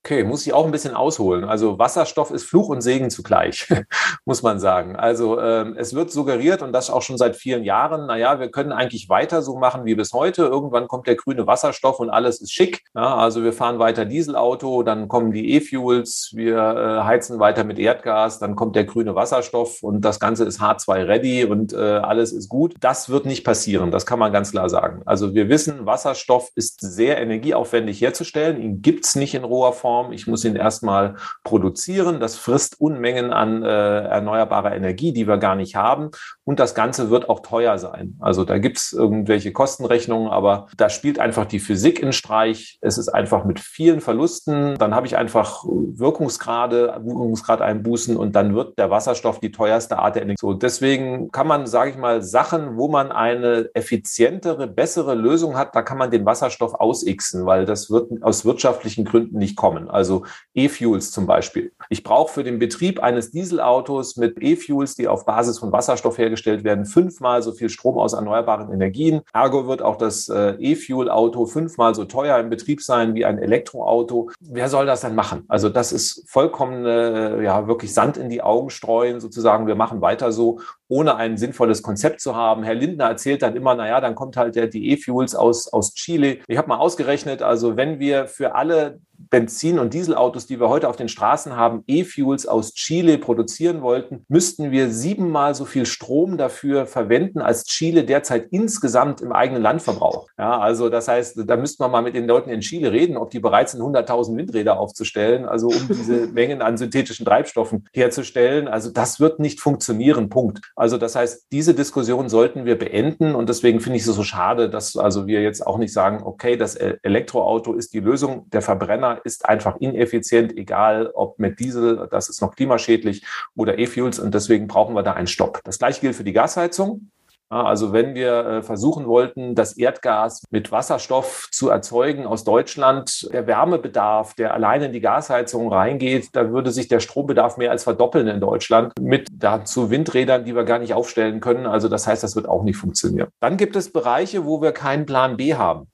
Okay, 0.04 0.24
muss 0.24 0.44
ich 0.44 0.52
auch 0.52 0.64
ein 0.64 0.72
bisschen 0.72 0.96
ausholen. 0.96 1.44
Also 1.44 1.78
Wasserstoff 1.78 2.32
ist 2.32 2.42
Fluch 2.42 2.68
und 2.68 2.80
Segen 2.80 3.08
zugleich, 3.08 3.68
muss 4.24 4.42
man 4.42 4.58
sagen. 4.58 4.96
Also 4.96 5.40
ähm, 5.40 5.76
es 5.78 5.94
wird 5.94 6.10
suggeriert 6.10 6.60
und 6.60 6.72
das 6.72 6.90
auch 6.90 7.02
schon 7.02 7.18
seit 7.18 7.36
vielen 7.36 7.62
Jahren, 7.62 8.06
naja, 8.06 8.40
wir 8.40 8.50
können 8.50 8.72
eigentlich 8.72 9.08
weiter 9.08 9.42
so 9.42 9.56
machen 9.58 9.84
wie 9.84 9.94
bis 9.94 10.12
heute. 10.12 10.42
Irgendwann 10.42 10.88
kommt 10.88 11.06
der 11.06 11.14
grüne 11.14 11.46
Wasserstoff 11.46 12.00
und 12.00 12.10
alles 12.10 12.40
ist 12.40 12.52
schick. 12.52 12.82
Ja, 12.96 13.14
also 13.14 13.44
wir 13.44 13.52
fahren 13.52 13.78
weiter 13.78 14.04
Dieselauto, 14.04 14.82
dann 14.82 15.06
kommen 15.06 15.30
die 15.30 15.52
E-Fuels, 15.54 16.32
wir 16.34 16.56
äh, 16.56 17.04
heizen 17.04 17.38
weiter 17.38 17.62
mit 17.62 17.78
Erdgas, 17.78 18.40
dann 18.40 18.56
kommt 18.56 18.74
der 18.74 18.84
grüne 18.84 19.14
Wasserstoff 19.14 19.84
und 19.84 20.00
das 20.00 20.18
Ganze 20.18 20.44
ist 20.44 20.60
H2-ready 20.60 21.44
und 21.44 21.74
äh, 21.74 21.76
alles 21.76 22.32
ist 22.32 22.48
gut. 22.48 22.74
Das 22.80 23.08
wird 23.08 23.24
nicht 23.24 23.44
passieren, 23.44 23.92
das 23.92 24.04
kann 24.04 24.18
man 24.18 24.32
ganz 24.32 24.50
klar 24.50 24.68
sagen. 24.68 25.02
Also 25.04 25.32
wir 25.32 25.48
wissen, 25.48 25.86
Wasserstoff 25.86 26.50
ist 26.56 26.80
sehr 26.80 27.18
energieaufwendig 27.18 28.00
herzustellen. 28.00 28.60
Ihn 28.60 28.82
gibt's 28.82 29.14
nicht 29.14 29.34
in 29.34 29.44
roher 29.44 29.72
Form. 29.72 29.91
Form. 29.92 30.12
Ich 30.12 30.26
muss 30.26 30.44
ihn 30.44 30.56
erstmal 30.56 31.16
produzieren. 31.44 32.18
Das 32.18 32.36
frisst 32.36 32.80
Unmengen 32.80 33.30
an 33.30 33.62
äh, 33.62 33.68
erneuerbarer 33.68 34.74
Energie, 34.74 35.12
die 35.12 35.28
wir 35.28 35.36
gar 35.36 35.54
nicht 35.54 35.76
haben. 35.76 36.10
Und 36.44 36.60
das 36.60 36.74
Ganze 36.74 37.10
wird 37.10 37.28
auch 37.28 37.40
teuer 37.40 37.76
sein. 37.76 38.16
Also 38.20 38.44
da 38.44 38.56
gibt 38.56 38.78
es 38.78 38.92
irgendwelche 38.94 39.52
Kostenrechnungen, 39.52 40.28
aber 40.28 40.68
da 40.78 40.88
spielt 40.88 41.18
einfach 41.18 41.44
die 41.44 41.60
Physik 41.60 42.00
in 42.00 42.14
Streich. 42.14 42.78
Es 42.80 42.96
ist 42.96 43.10
einfach 43.10 43.44
mit 43.44 43.60
vielen 43.60 44.00
Verlusten. 44.00 44.78
Dann 44.78 44.94
habe 44.94 45.06
ich 45.06 45.16
einfach 45.18 45.64
Wirkungsgrade, 45.66 46.98
Wirkungsgrad 47.04 47.60
einbußen 47.60 48.16
und 48.16 48.34
dann 48.34 48.54
wird 48.54 48.78
der 48.78 48.90
Wasserstoff 48.90 49.40
die 49.40 49.52
teuerste 49.52 49.98
Art 49.98 50.14
der 50.14 50.22
Energie. 50.22 50.38
So, 50.40 50.54
deswegen 50.54 51.30
kann 51.32 51.46
man, 51.46 51.66
sage 51.66 51.90
ich 51.90 51.98
mal, 51.98 52.22
Sachen, 52.22 52.78
wo 52.78 52.88
man 52.88 53.12
eine 53.12 53.68
effizientere, 53.74 54.68
bessere 54.68 55.14
Lösung 55.14 55.56
hat, 55.56 55.76
da 55.76 55.82
kann 55.82 55.98
man 55.98 56.10
den 56.10 56.24
Wasserstoff 56.24 56.74
ausixen, 56.74 57.44
weil 57.44 57.66
das 57.66 57.90
wird 57.90 58.10
aus 58.22 58.46
wirtschaftlichen 58.46 59.04
Gründen 59.04 59.38
nicht 59.38 59.56
kommen 59.56 59.81
kommen, 59.82 59.90
also 59.90 60.24
E-Fuels 60.54 61.10
zum 61.10 61.26
Beispiel. 61.26 61.72
Ich 61.88 62.02
brauche 62.02 62.32
für 62.32 62.44
den 62.44 62.58
Betrieb 62.58 63.02
eines 63.02 63.30
Dieselautos 63.30 64.16
mit 64.16 64.36
E-Fuels, 64.40 64.94
die 64.94 65.08
auf 65.08 65.24
Basis 65.24 65.58
von 65.58 65.72
Wasserstoff 65.72 66.18
hergestellt 66.18 66.64
werden, 66.64 66.84
fünfmal 66.84 67.42
so 67.42 67.52
viel 67.52 67.68
Strom 67.68 67.98
aus 67.98 68.12
erneuerbaren 68.12 68.72
Energien. 68.72 69.22
Ergo 69.32 69.66
wird 69.66 69.82
auch 69.82 69.96
das 69.96 70.28
äh, 70.28 70.54
E-Fuel-Auto 70.58 71.46
fünfmal 71.46 71.94
so 71.94 72.04
teuer 72.04 72.38
im 72.38 72.50
Betrieb 72.50 72.82
sein 72.82 73.14
wie 73.14 73.24
ein 73.24 73.38
Elektroauto. 73.38 74.30
Wer 74.40 74.68
soll 74.68 74.86
das 74.86 75.00
dann 75.00 75.14
machen? 75.14 75.44
Also 75.48 75.68
das 75.68 75.92
ist 75.92 76.24
vollkommen, 76.28 76.84
äh, 76.86 77.42
ja, 77.42 77.66
wirklich 77.66 77.94
Sand 77.94 78.16
in 78.16 78.28
die 78.28 78.42
Augen 78.42 78.70
streuen, 78.70 79.20
sozusagen. 79.20 79.66
Wir 79.66 79.74
machen 79.74 80.00
weiter 80.00 80.32
so, 80.32 80.60
ohne 80.92 81.16
ein 81.16 81.38
sinnvolles 81.38 81.82
Konzept 81.82 82.20
zu 82.20 82.36
haben. 82.36 82.64
Herr 82.64 82.74
Lindner 82.74 83.06
erzählt 83.06 83.40
dann 83.40 83.56
immer, 83.56 83.74
naja, 83.74 83.98
dann 84.02 84.14
kommt 84.14 84.36
halt 84.36 84.56
der, 84.56 84.66
die 84.66 84.90
E-Fuels 84.90 85.34
aus, 85.34 85.72
aus 85.72 85.94
Chile. 85.94 86.40
Ich 86.46 86.58
habe 86.58 86.68
mal 86.68 86.76
ausgerechnet, 86.76 87.40
also 87.40 87.78
wenn 87.78 87.98
wir 87.98 88.26
für 88.26 88.54
alle 88.54 89.00
Benzin- 89.30 89.78
und 89.78 89.94
Dieselautos, 89.94 90.46
die 90.46 90.60
wir 90.60 90.68
heute 90.68 90.88
auf 90.88 90.96
den 90.96 91.08
Straßen 91.08 91.56
haben, 91.56 91.84
E-Fuels 91.86 92.46
aus 92.46 92.74
Chile 92.74 93.18
produzieren 93.18 93.82
wollten, 93.82 94.24
müssten 94.28 94.70
wir 94.70 94.90
siebenmal 94.90 95.54
so 95.54 95.64
viel 95.64 95.86
Strom 95.86 96.36
dafür 96.36 96.86
verwenden, 96.86 97.40
als 97.40 97.64
Chile 97.64 98.04
derzeit 98.04 98.48
insgesamt 98.50 99.20
im 99.20 99.32
eigenen 99.32 99.62
Land 99.62 99.82
verbraucht. 99.82 100.30
Ja, 100.38 100.58
also 100.58 100.88
das 100.88 101.08
heißt, 101.08 101.38
da 101.46 101.56
müsste 101.56 101.82
man 101.82 101.92
mal 101.92 102.02
mit 102.02 102.14
den 102.14 102.26
Leuten 102.26 102.50
in 102.50 102.60
Chile 102.60 102.92
reden, 102.92 103.16
ob 103.16 103.30
die 103.30 103.40
bereit 103.40 103.70
sind, 103.70 103.80
100.000 103.80 104.36
Windräder 104.36 104.78
aufzustellen, 104.78 105.46
also 105.46 105.68
um 105.68 105.88
diese 105.88 106.26
Mengen 106.32 106.62
an 106.62 106.76
synthetischen 106.76 107.24
Treibstoffen 107.24 107.88
herzustellen. 107.92 108.68
Also 108.68 108.90
das 108.90 109.20
wird 109.20 109.38
nicht 109.38 109.60
funktionieren, 109.60 110.28
Punkt. 110.28 110.60
Also 110.82 110.98
das 110.98 111.14
heißt, 111.14 111.46
diese 111.52 111.74
Diskussion 111.74 112.28
sollten 112.28 112.64
wir 112.64 112.76
beenden 112.76 113.36
und 113.36 113.48
deswegen 113.48 113.78
finde 113.78 113.98
ich 113.98 114.04
es 114.04 114.12
so 114.12 114.24
schade, 114.24 114.68
dass 114.68 114.96
also 114.96 115.28
wir 115.28 115.40
jetzt 115.40 115.64
auch 115.64 115.78
nicht 115.78 115.92
sagen, 115.92 116.24
okay, 116.24 116.56
das 116.56 116.74
Elektroauto 116.74 117.74
ist 117.74 117.94
die 117.94 118.00
Lösung, 118.00 118.50
der 118.50 118.62
Verbrenner 118.62 119.20
ist 119.22 119.48
einfach 119.48 119.76
ineffizient, 119.76 120.56
egal 120.56 121.12
ob 121.14 121.38
mit 121.38 121.60
Diesel, 121.60 122.08
das 122.10 122.28
ist 122.28 122.42
noch 122.42 122.56
klimaschädlich, 122.56 123.24
oder 123.54 123.78
E-Fuels. 123.78 124.18
Und 124.18 124.34
deswegen 124.34 124.66
brauchen 124.66 124.96
wir 124.96 125.04
da 125.04 125.12
einen 125.12 125.28
Stopp. 125.28 125.60
Das 125.62 125.78
gleiche 125.78 126.00
gilt 126.00 126.16
für 126.16 126.24
die 126.24 126.32
Gasheizung. 126.32 127.12
Also 127.52 127.92
wenn 127.92 128.14
wir 128.14 128.46
äh, 128.46 128.62
versuchen 128.62 129.06
wollten, 129.06 129.54
das 129.54 129.76
Erdgas 129.76 130.42
mit 130.50 130.72
Wasserstoff 130.72 131.48
zu 131.52 131.68
erzeugen 131.68 132.26
aus 132.26 132.44
Deutschland, 132.44 133.28
der 133.30 133.46
Wärmebedarf, 133.46 134.32
der 134.32 134.54
alleine 134.54 134.86
in 134.86 134.92
die 134.94 135.02
Gasheizung 135.02 135.70
reingeht, 135.70 136.30
da 136.32 136.50
würde 136.50 136.70
sich 136.70 136.88
der 136.88 137.00
Strombedarf 137.00 137.58
mehr 137.58 137.70
als 137.70 137.84
verdoppeln 137.84 138.26
in 138.26 138.40
Deutschland 138.40 138.94
mit 138.98 139.28
dazu 139.30 139.90
Windrädern, 139.90 140.46
die 140.46 140.54
wir 140.54 140.64
gar 140.64 140.78
nicht 140.78 140.94
aufstellen 140.94 141.40
können. 141.40 141.66
Also 141.66 141.88
das 141.88 142.06
heißt, 142.06 142.22
das 142.22 142.36
wird 142.36 142.48
auch 142.48 142.62
nicht 142.62 142.78
funktionieren. 142.78 143.28
Dann 143.40 143.58
gibt 143.58 143.76
es 143.76 143.92
Bereiche, 143.92 144.46
wo 144.46 144.62
wir 144.62 144.72
keinen 144.72 145.04
Plan 145.04 145.36
B 145.36 145.54
haben. 145.54 145.88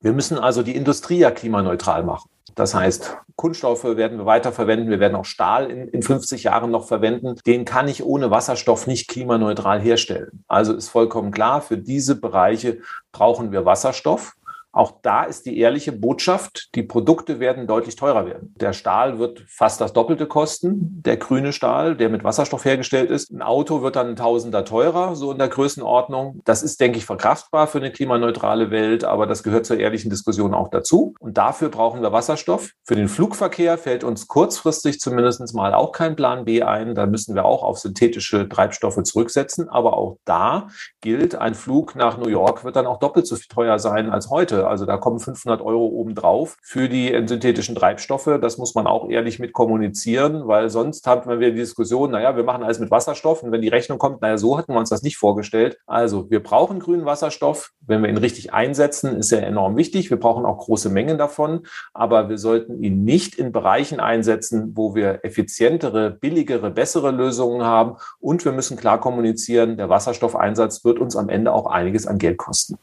Wir 0.00 0.12
müssen 0.12 0.36
also 0.36 0.62
die 0.62 0.76
Industrie 0.76 1.16
ja 1.16 1.30
klimaneutral 1.30 2.04
machen. 2.04 2.28
Das 2.54 2.74
heißt, 2.74 3.16
Kunststoffe 3.36 3.84
werden 3.84 4.18
wir 4.18 4.26
weiterverwenden. 4.26 4.90
Wir 4.90 5.00
werden 5.00 5.16
auch 5.16 5.24
Stahl 5.24 5.70
in, 5.70 5.88
in 5.88 6.02
50 6.02 6.44
Jahren 6.44 6.70
noch 6.70 6.86
verwenden. 6.86 7.36
Den 7.46 7.64
kann 7.64 7.88
ich 7.88 8.04
ohne 8.04 8.30
Wasserstoff 8.30 8.86
nicht 8.86 9.08
klimaneutral 9.08 9.80
herstellen. 9.80 10.44
Also 10.46 10.74
ist 10.74 10.88
vollkommen 10.88 11.30
klar, 11.30 11.60
für 11.60 11.78
diese 11.78 12.20
Bereiche 12.20 12.78
brauchen 13.12 13.50
wir 13.52 13.64
Wasserstoff. 13.64 14.36
Auch 14.74 14.94
da 15.02 15.22
ist 15.22 15.46
die 15.46 15.58
ehrliche 15.58 15.92
Botschaft, 15.92 16.74
die 16.74 16.82
Produkte 16.82 17.38
werden 17.38 17.68
deutlich 17.68 17.94
teurer 17.94 18.26
werden. 18.26 18.52
Der 18.56 18.72
Stahl 18.72 19.20
wird 19.20 19.44
fast 19.46 19.80
das 19.80 19.92
Doppelte 19.92 20.26
kosten, 20.26 21.00
der 21.04 21.16
grüne 21.16 21.52
Stahl, 21.52 21.96
der 21.96 22.08
mit 22.08 22.24
Wasserstoff 22.24 22.64
hergestellt 22.64 23.08
ist. 23.08 23.30
Ein 23.30 23.40
Auto 23.40 23.82
wird 23.82 23.94
dann 23.94 24.08
ein 24.08 24.16
Tausender 24.16 24.64
teurer, 24.64 25.14
so 25.14 25.30
in 25.30 25.38
der 25.38 25.46
Größenordnung. 25.46 26.40
Das 26.44 26.64
ist, 26.64 26.80
denke 26.80 26.98
ich, 26.98 27.06
verkraftbar 27.06 27.68
für 27.68 27.78
eine 27.78 27.92
klimaneutrale 27.92 28.72
Welt, 28.72 29.04
aber 29.04 29.28
das 29.28 29.44
gehört 29.44 29.64
zur 29.64 29.78
ehrlichen 29.78 30.10
Diskussion 30.10 30.54
auch 30.54 30.68
dazu. 30.70 31.14
Und 31.20 31.38
dafür 31.38 31.68
brauchen 31.68 32.02
wir 32.02 32.10
Wasserstoff. 32.10 32.72
Für 32.84 32.96
den 32.96 33.08
Flugverkehr 33.08 33.78
fällt 33.78 34.02
uns 34.02 34.26
kurzfristig 34.26 34.98
zumindest 34.98 35.54
mal 35.54 35.72
auch 35.72 35.92
kein 35.92 36.16
Plan 36.16 36.44
B 36.44 36.64
ein. 36.64 36.96
Da 36.96 37.06
müssen 37.06 37.36
wir 37.36 37.44
auch 37.44 37.62
auf 37.62 37.78
synthetische 37.78 38.48
Treibstoffe 38.48 39.00
zurücksetzen. 39.04 39.68
Aber 39.68 39.96
auch 39.96 40.18
da 40.24 40.66
gilt, 41.00 41.36
ein 41.36 41.54
Flug 41.54 41.94
nach 41.94 42.18
New 42.18 42.28
York 42.28 42.64
wird 42.64 42.74
dann 42.74 42.86
auch 42.86 42.98
doppelt 42.98 43.28
so 43.28 43.36
teuer 43.48 43.78
sein 43.78 44.10
als 44.10 44.30
heute. 44.30 44.63
Also 44.64 44.86
da 44.86 44.96
kommen 44.96 45.20
500 45.20 45.60
Euro 45.60 45.86
obendrauf 45.86 46.56
für 46.62 46.88
die 46.88 47.08
synthetischen 47.26 47.74
Treibstoffe. 47.74 48.38
Das 48.40 48.58
muss 48.58 48.74
man 48.74 48.86
auch 48.86 49.08
ehrlich 49.08 49.38
mit 49.38 49.52
kommunizieren, 49.52 50.46
weil 50.46 50.70
sonst 50.70 51.06
haben 51.06 51.40
wir 51.40 51.50
die 51.50 51.56
Diskussion, 51.56 52.10
naja, 52.10 52.36
wir 52.36 52.44
machen 52.44 52.62
alles 52.62 52.78
mit 52.78 52.90
Wasserstoff 52.90 53.42
und 53.42 53.52
wenn 53.52 53.62
die 53.62 53.68
Rechnung 53.68 53.98
kommt, 53.98 54.22
naja, 54.22 54.38
so 54.38 54.58
hatten 54.58 54.72
wir 54.72 54.78
uns 54.78 54.90
das 54.90 55.02
nicht 55.02 55.16
vorgestellt. 55.16 55.78
Also 55.86 56.30
wir 56.30 56.42
brauchen 56.42 56.80
grünen 56.80 57.04
Wasserstoff. 57.04 57.72
Wenn 57.80 58.02
wir 58.02 58.08
ihn 58.08 58.16
richtig 58.16 58.52
einsetzen, 58.52 59.16
ist 59.16 59.32
er 59.32 59.46
enorm 59.46 59.76
wichtig. 59.76 60.10
Wir 60.10 60.18
brauchen 60.18 60.44
auch 60.44 60.58
große 60.58 60.88
Mengen 60.88 61.18
davon, 61.18 61.66
aber 61.92 62.28
wir 62.28 62.38
sollten 62.38 62.82
ihn 62.82 63.04
nicht 63.04 63.34
in 63.36 63.52
Bereichen 63.52 64.00
einsetzen, 64.00 64.72
wo 64.74 64.94
wir 64.94 65.24
effizientere, 65.24 66.10
billigere, 66.10 66.70
bessere 66.70 67.10
Lösungen 67.10 67.64
haben. 67.64 67.96
Und 68.20 68.44
wir 68.44 68.52
müssen 68.52 68.76
klar 68.76 69.00
kommunizieren, 69.00 69.76
der 69.76 69.88
Wasserstoffeinsatz 69.88 70.84
wird 70.84 70.98
uns 70.98 71.16
am 71.16 71.28
Ende 71.28 71.52
auch 71.52 71.66
einiges 71.66 72.06
an 72.06 72.18
Geld 72.18 72.38
kosten. 72.38 72.78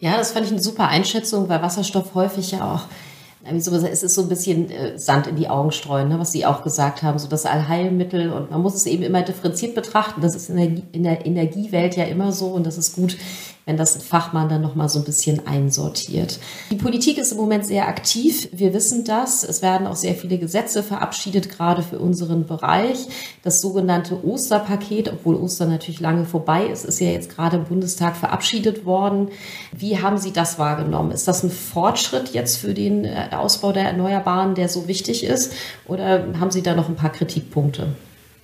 Ja, 0.00 0.16
das 0.16 0.32
fand 0.32 0.46
ich 0.46 0.52
eine 0.52 0.60
super 0.60 0.88
Einschätzung, 0.88 1.48
weil 1.48 1.62
Wasserstoff 1.62 2.14
häufig 2.14 2.50
ja 2.50 2.74
auch, 2.74 2.82
es 3.44 4.02
ist 4.02 4.14
so 4.14 4.22
ein 4.22 4.28
bisschen 4.28 4.70
äh, 4.70 4.98
Sand 4.98 5.26
in 5.26 5.36
die 5.36 5.48
Augen 5.48 5.72
streuen, 5.72 6.08
ne, 6.08 6.18
was 6.18 6.32
Sie 6.32 6.44
auch 6.44 6.62
gesagt 6.62 7.02
haben, 7.02 7.18
so 7.18 7.28
das 7.28 7.46
Allheilmittel 7.46 8.32
und 8.32 8.50
man 8.50 8.60
muss 8.60 8.74
es 8.74 8.86
eben 8.86 9.04
immer 9.04 9.22
differenziert 9.22 9.74
betrachten. 9.74 10.20
Das 10.20 10.34
ist 10.34 10.50
in 10.50 11.02
der 11.02 11.24
Energiewelt 11.24 11.96
ja 11.96 12.04
immer 12.04 12.32
so 12.32 12.48
und 12.48 12.66
das 12.66 12.76
ist 12.76 12.96
gut, 12.96 13.16
wenn 13.66 13.76
das 13.76 13.96
ein 13.96 14.00
Fachmann 14.00 14.48
dann 14.48 14.62
nochmal 14.62 14.88
so 14.88 15.00
ein 15.00 15.04
bisschen 15.04 15.44
einsortiert. 15.44 16.38
Die 16.70 16.76
Politik 16.76 17.18
ist 17.18 17.32
im 17.32 17.38
Moment 17.38 17.66
sehr 17.66 17.88
aktiv. 17.88 18.48
Wir 18.52 18.72
wissen 18.72 19.04
das. 19.04 19.42
Es 19.42 19.60
werden 19.60 19.88
auch 19.88 19.96
sehr 19.96 20.14
viele 20.14 20.38
Gesetze 20.38 20.84
verabschiedet, 20.84 21.50
gerade 21.50 21.82
für 21.82 21.98
unseren 21.98 22.46
Bereich. 22.46 23.08
Das 23.42 23.60
sogenannte 23.60 24.24
Osterpaket, 24.24 25.12
obwohl 25.12 25.34
Ostern 25.34 25.70
natürlich 25.70 25.98
lange 25.98 26.26
vorbei 26.26 26.66
ist, 26.66 26.84
ist 26.84 27.00
ja 27.00 27.08
jetzt 27.08 27.28
gerade 27.28 27.56
im 27.56 27.64
Bundestag 27.64 28.16
verabschiedet 28.16 28.86
worden. 28.86 29.30
Wie 29.76 30.00
haben 30.00 30.18
Sie 30.18 30.32
das 30.32 30.60
wahrgenommen? 30.60 31.10
Ist 31.10 31.26
das 31.26 31.42
ein 31.42 31.50
Fortschritt 31.50 32.32
jetzt 32.32 32.58
für 32.58 32.72
den 32.72 33.04
äh, 33.04 33.30
Ausbau 33.32 33.72
der 33.72 33.86
Erneuerbaren, 33.86 34.54
der 34.54 34.68
so 34.68 34.86
wichtig 34.86 35.24
ist? 35.24 35.52
Oder 35.86 36.24
haben 36.38 36.52
Sie 36.52 36.62
da 36.62 36.76
noch 36.76 36.88
ein 36.88 36.94
paar 36.94 37.10
Kritikpunkte? 37.10 37.88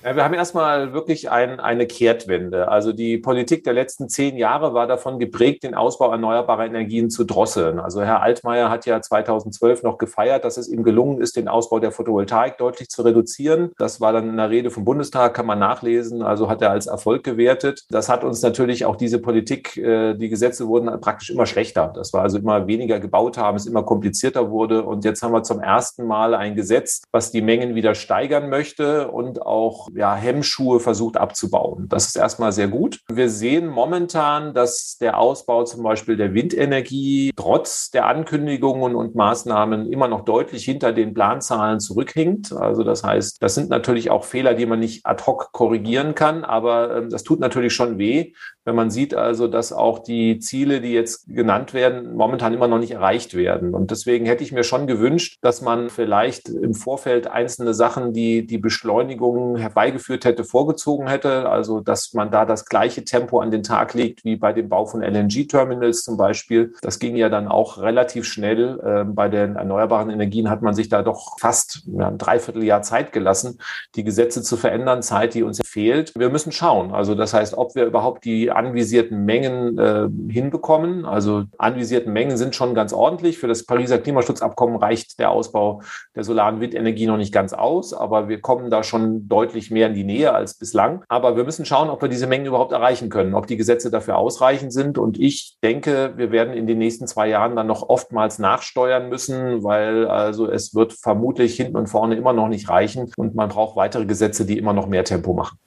Ja, 0.04 0.16
wir 0.16 0.24
haben 0.24 0.34
erstmal 0.34 0.92
wirklich 0.92 1.30
ein, 1.30 1.60
eine 1.60 1.86
Kehrtwende. 1.86 2.66
Also 2.66 2.92
die 2.92 3.18
Politik 3.18 3.62
der 3.62 3.72
letzten 3.72 4.08
zehn 4.08 4.36
Jahre 4.36 4.74
war 4.74 4.88
davon 4.88 5.20
geprägt, 5.20 5.62
den 5.62 5.76
Ausbau 5.76 6.10
erneuerbarer 6.10 6.66
Energien 6.66 7.08
zu 7.08 7.22
drosseln. 7.22 7.78
Also 7.78 8.02
Herr 8.02 8.20
Altmaier 8.20 8.68
hat 8.68 8.84
ja 8.84 9.00
2012 9.00 9.84
noch 9.84 9.98
gefeiert, 9.98 10.44
dass 10.44 10.56
es 10.56 10.68
ihm 10.68 10.82
gelungen 10.82 11.20
ist, 11.20 11.36
den 11.36 11.46
Ausbau 11.46 11.78
der 11.78 11.92
Photovoltaik 11.92 12.58
deutlich 12.58 12.88
zu 12.88 13.02
reduzieren. 13.02 13.70
Das 13.78 14.00
war 14.00 14.12
dann 14.12 14.28
in 14.28 14.36
der 14.38 14.50
Rede 14.50 14.72
vom 14.72 14.84
Bundestag, 14.84 15.34
kann 15.34 15.46
man 15.46 15.60
nachlesen. 15.60 16.22
Also 16.22 16.48
hat 16.48 16.62
er 16.62 16.72
als 16.72 16.88
Erfolg 16.88 17.22
gewertet. 17.22 17.84
Das 17.88 18.08
hat 18.08 18.24
uns 18.24 18.42
natürlich 18.42 18.84
auch 18.84 18.96
diese 18.96 19.20
Politik, 19.20 19.76
äh, 19.76 20.14
die 20.14 20.28
Gesetze 20.28 20.66
wurden 20.66 21.00
praktisch 21.00 21.30
immer 21.30 21.46
schlechter. 21.46 21.92
Das 21.94 22.12
war 22.12 22.22
also 22.22 22.38
immer 22.38 22.66
weniger 22.66 22.98
gebaut 22.98 23.38
haben, 23.38 23.56
es 23.56 23.66
immer 23.66 23.84
komplizierter 23.84 24.50
wurde. 24.50 24.82
Und 24.82 25.04
jetzt 25.04 25.22
haben 25.22 25.32
wir 25.32 25.44
zum 25.44 25.60
ersten 25.60 26.04
Mal 26.08 26.34
ein 26.34 26.56
Gesetz, 26.56 27.02
was 27.12 27.30
die 27.30 27.40
Mengen 27.40 27.76
wieder 27.76 27.94
steigern 27.94 28.48
möchte 28.48 29.06
und 29.08 29.42
auch 29.42 29.91
ja, 29.94 30.14
Hemmschuhe 30.14 30.80
versucht 30.80 31.16
abzubauen. 31.16 31.86
Das 31.88 32.06
ist 32.06 32.16
erstmal 32.16 32.52
sehr 32.52 32.68
gut. 32.68 33.00
Wir 33.10 33.28
sehen 33.28 33.68
momentan, 33.68 34.54
dass 34.54 34.96
der 35.00 35.18
Ausbau 35.18 35.64
zum 35.64 35.82
Beispiel 35.82 36.16
der 36.16 36.34
Windenergie 36.34 37.32
trotz 37.36 37.90
der 37.90 38.06
Ankündigungen 38.06 38.94
und 38.94 39.14
Maßnahmen 39.14 39.90
immer 39.92 40.08
noch 40.08 40.24
deutlich 40.24 40.64
hinter 40.64 40.92
den 40.92 41.14
Planzahlen 41.14 41.80
zurückhinkt. 41.80 42.52
Also 42.52 42.84
das 42.84 43.04
heißt, 43.04 43.42
das 43.42 43.54
sind 43.54 43.70
natürlich 43.70 44.10
auch 44.10 44.24
Fehler, 44.24 44.54
die 44.54 44.66
man 44.66 44.80
nicht 44.80 45.04
ad 45.06 45.24
hoc 45.26 45.52
korrigieren 45.52 46.14
kann, 46.14 46.44
aber 46.44 46.96
ähm, 46.96 47.10
das 47.10 47.22
tut 47.22 47.40
natürlich 47.40 47.74
schon 47.74 47.98
weh, 47.98 48.32
wenn 48.64 48.76
man 48.76 48.90
sieht 48.90 49.14
also, 49.14 49.48
dass 49.48 49.72
auch 49.72 49.98
die 49.98 50.38
Ziele, 50.38 50.80
die 50.80 50.92
jetzt 50.92 51.26
genannt 51.26 51.74
werden, 51.74 52.14
momentan 52.14 52.54
immer 52.54 52.68
noch 52.68 52.78
nicht 52.78 52.92
erreicht 52.92 53.34
werden. 53.34 53.74
Und 53.74 53.90
deswegen 53.90 54.24
hätte 54.24 54.44
ich 54.44 54.52
mir 54.52 54.62
schon 54.62 54.86
gewünscht, 54.86 55.38
dass 55.42 55.62
man 55.62 55.90
vielleicht 55.90 56.48
im 56.48 56.74
Vorfeld 56.74 57.26
einzelne 57.26 57.74
Sachen, 57.74 58.12
die 58.12 58.46
die 58.46 58.58
Beschleunigung 58.58 59.56
herbeigeführt 59.82 60.24
hätte, 60.24 60.44
vorgezogen 60.44 61.08
hätte. 61.08 61.48
Also, 61.48 61.80
dass 61.80 62.14
man 62.14 62.30
da 62.30 62.44
das 62.44 62.66
gleiche 62.66 63.04
Tempo 63.04 63.40
an 63.40 63.50
den 63.50 63.62
Tag 63.62 63.94
legt 63.94 64.24
wie 64.24 64.36
bei 64.36 64.52
dem 64.52 64.68
Bau 64.68 64.86
von 64.86 65.02
LNG-Terminals 65.02 66.04
zum 66.04 66.16
Beispiel. 66.16 66.72
Das 66.82 66.98
ging 66.98 67.16
ja 67.16 67.28
dann 67.28 67.48
auch 67.48 67.78
relativ 67.78 68.24
schnell. 68.24 68.80
Ähm, 68.84 69.14
bei 69.14 69.28
den 69.28 69.56
erneuerbaren 69.56 70.10
Energien 70.10 70.48
hat 70.50 70.62
man 70.62 70.74
sich 70.74 70.88
da 70.88 71.02
doch 71.02 71.38
fast 71.40 71.82
ein 71.98 72.18
Dreivierteljahr 72.18 72.82
Zeit 72.82 73.12
gelassen, 73.12 73.58
die 73.96 74.04
Gesetze 74.04 74.42
zu 74.42 74.56
verändern, 74.56 75.02
Zeit, 75.02 75.34
die 75.34 75.42
uns 75.42 75.60
fehlt. 75.64 76.12
Wir 76.16 76.30
müssen 76.30 76.52
schauen. 76.52 76.92
Also, 76.92 77.14
das 77.14 77.34
heißt, 77.34 77.54
ob 77.54 77.74
wir 77.74 77.84
überhaupt 77.84 78.24
die 78.24 78.50
anvisierten 78.50 79.24
Mengen 79.24 79.78
äh, 79.78 80.08
hinbekommen. 80.28 81.04
Also 81.04 81.44
anvisierten 81.58 82.12
Mengen 82.12 82.36
sind 82.36 82.54
schon 82.54 82.74
ganz 82.74 82.92
ordentlich. 82.92 83.38
Für 83.38 83.48
das 83.48 83.64
Pariser 83.64 83.98
Klimaschutzabkommen 83.98 84.76
reicht 84.76 85.18
der 85.18 85.30
Ausbau 85.30 85.82
der 86.14 86.24
solaren 86.24 86.60
Windenergie 86.60 87.06
noch 87.06 87.16
nicht 87.16 87.32
ganz 87.32 87.52
aus, 87.52 87.92
aber 87.92 88.28
wir 88.28 88.40
kommen 88.40 88.70
da 88.70 88.82
schon 88.82 89.28
deutlich 89.28 89.71
mehr 89.72 89.88
in 89.88 89.94
die 89.94 90.04
Nähe 90.04 90.32
als 90.32 90.54
bislang. 90.54 91.02
Aber 91.08 91.36
wir 91.36 91.44
müssen 91.44 91.64
schauen, 91.64 91.90
ob 91.90 92.02
wir 92.02 92.08
diese 92.08 92.26
Mengen 92.26 92.46
überhaupt 92.46 92.72
erreichen 92.72 93.08
können, 93.08 93.34
ob 93.34 93.46
die 93.46 93.56
Gesetze 93.56 93.90
dafür 93.90 94.16
ausreichend 94.16 94.72
sind. 94.72 94.98
Und 94.98 95.18
ich 95.18 95.56
denke, 95.62 96.12
wir 96.16 96.30
werden 96.30 96.54
in 96.54 96.66
den 96.66 96.78
nächsten 96.78 97.06
zwei 97.06 97.28
Jahren 97.28 97.56
dann 97.56 97.66
noch 97.66 97.88
oftmals 97.88 98.38
nachsteuern 98.38 99.08
müssen, 99.08 99.64
weil 99.64 100.06
also 100.06 100.48
es 100.48 100.74
wird 100.74 100.92
vermutlich 100.92 101.56
hinten 101.56 101.76
und 101.76 101.88
vorne 101.88 102.14
immer 102.14 102.32
noch 102.32 102.48
nicht 102.48 102.68
reichen 102.68 103.10
und 103.16 103.34
man 103.34 103.48
braucht 103.48 103.76
weitere 103.76 104.06
Gesetze, 104.06 104.44
die 104.46 104.58
immer 104.58 104.72
noch 104.72 104.86
mehr 104.86 105.04
Tempo 105.04 105.32
machen. 105.32 105.58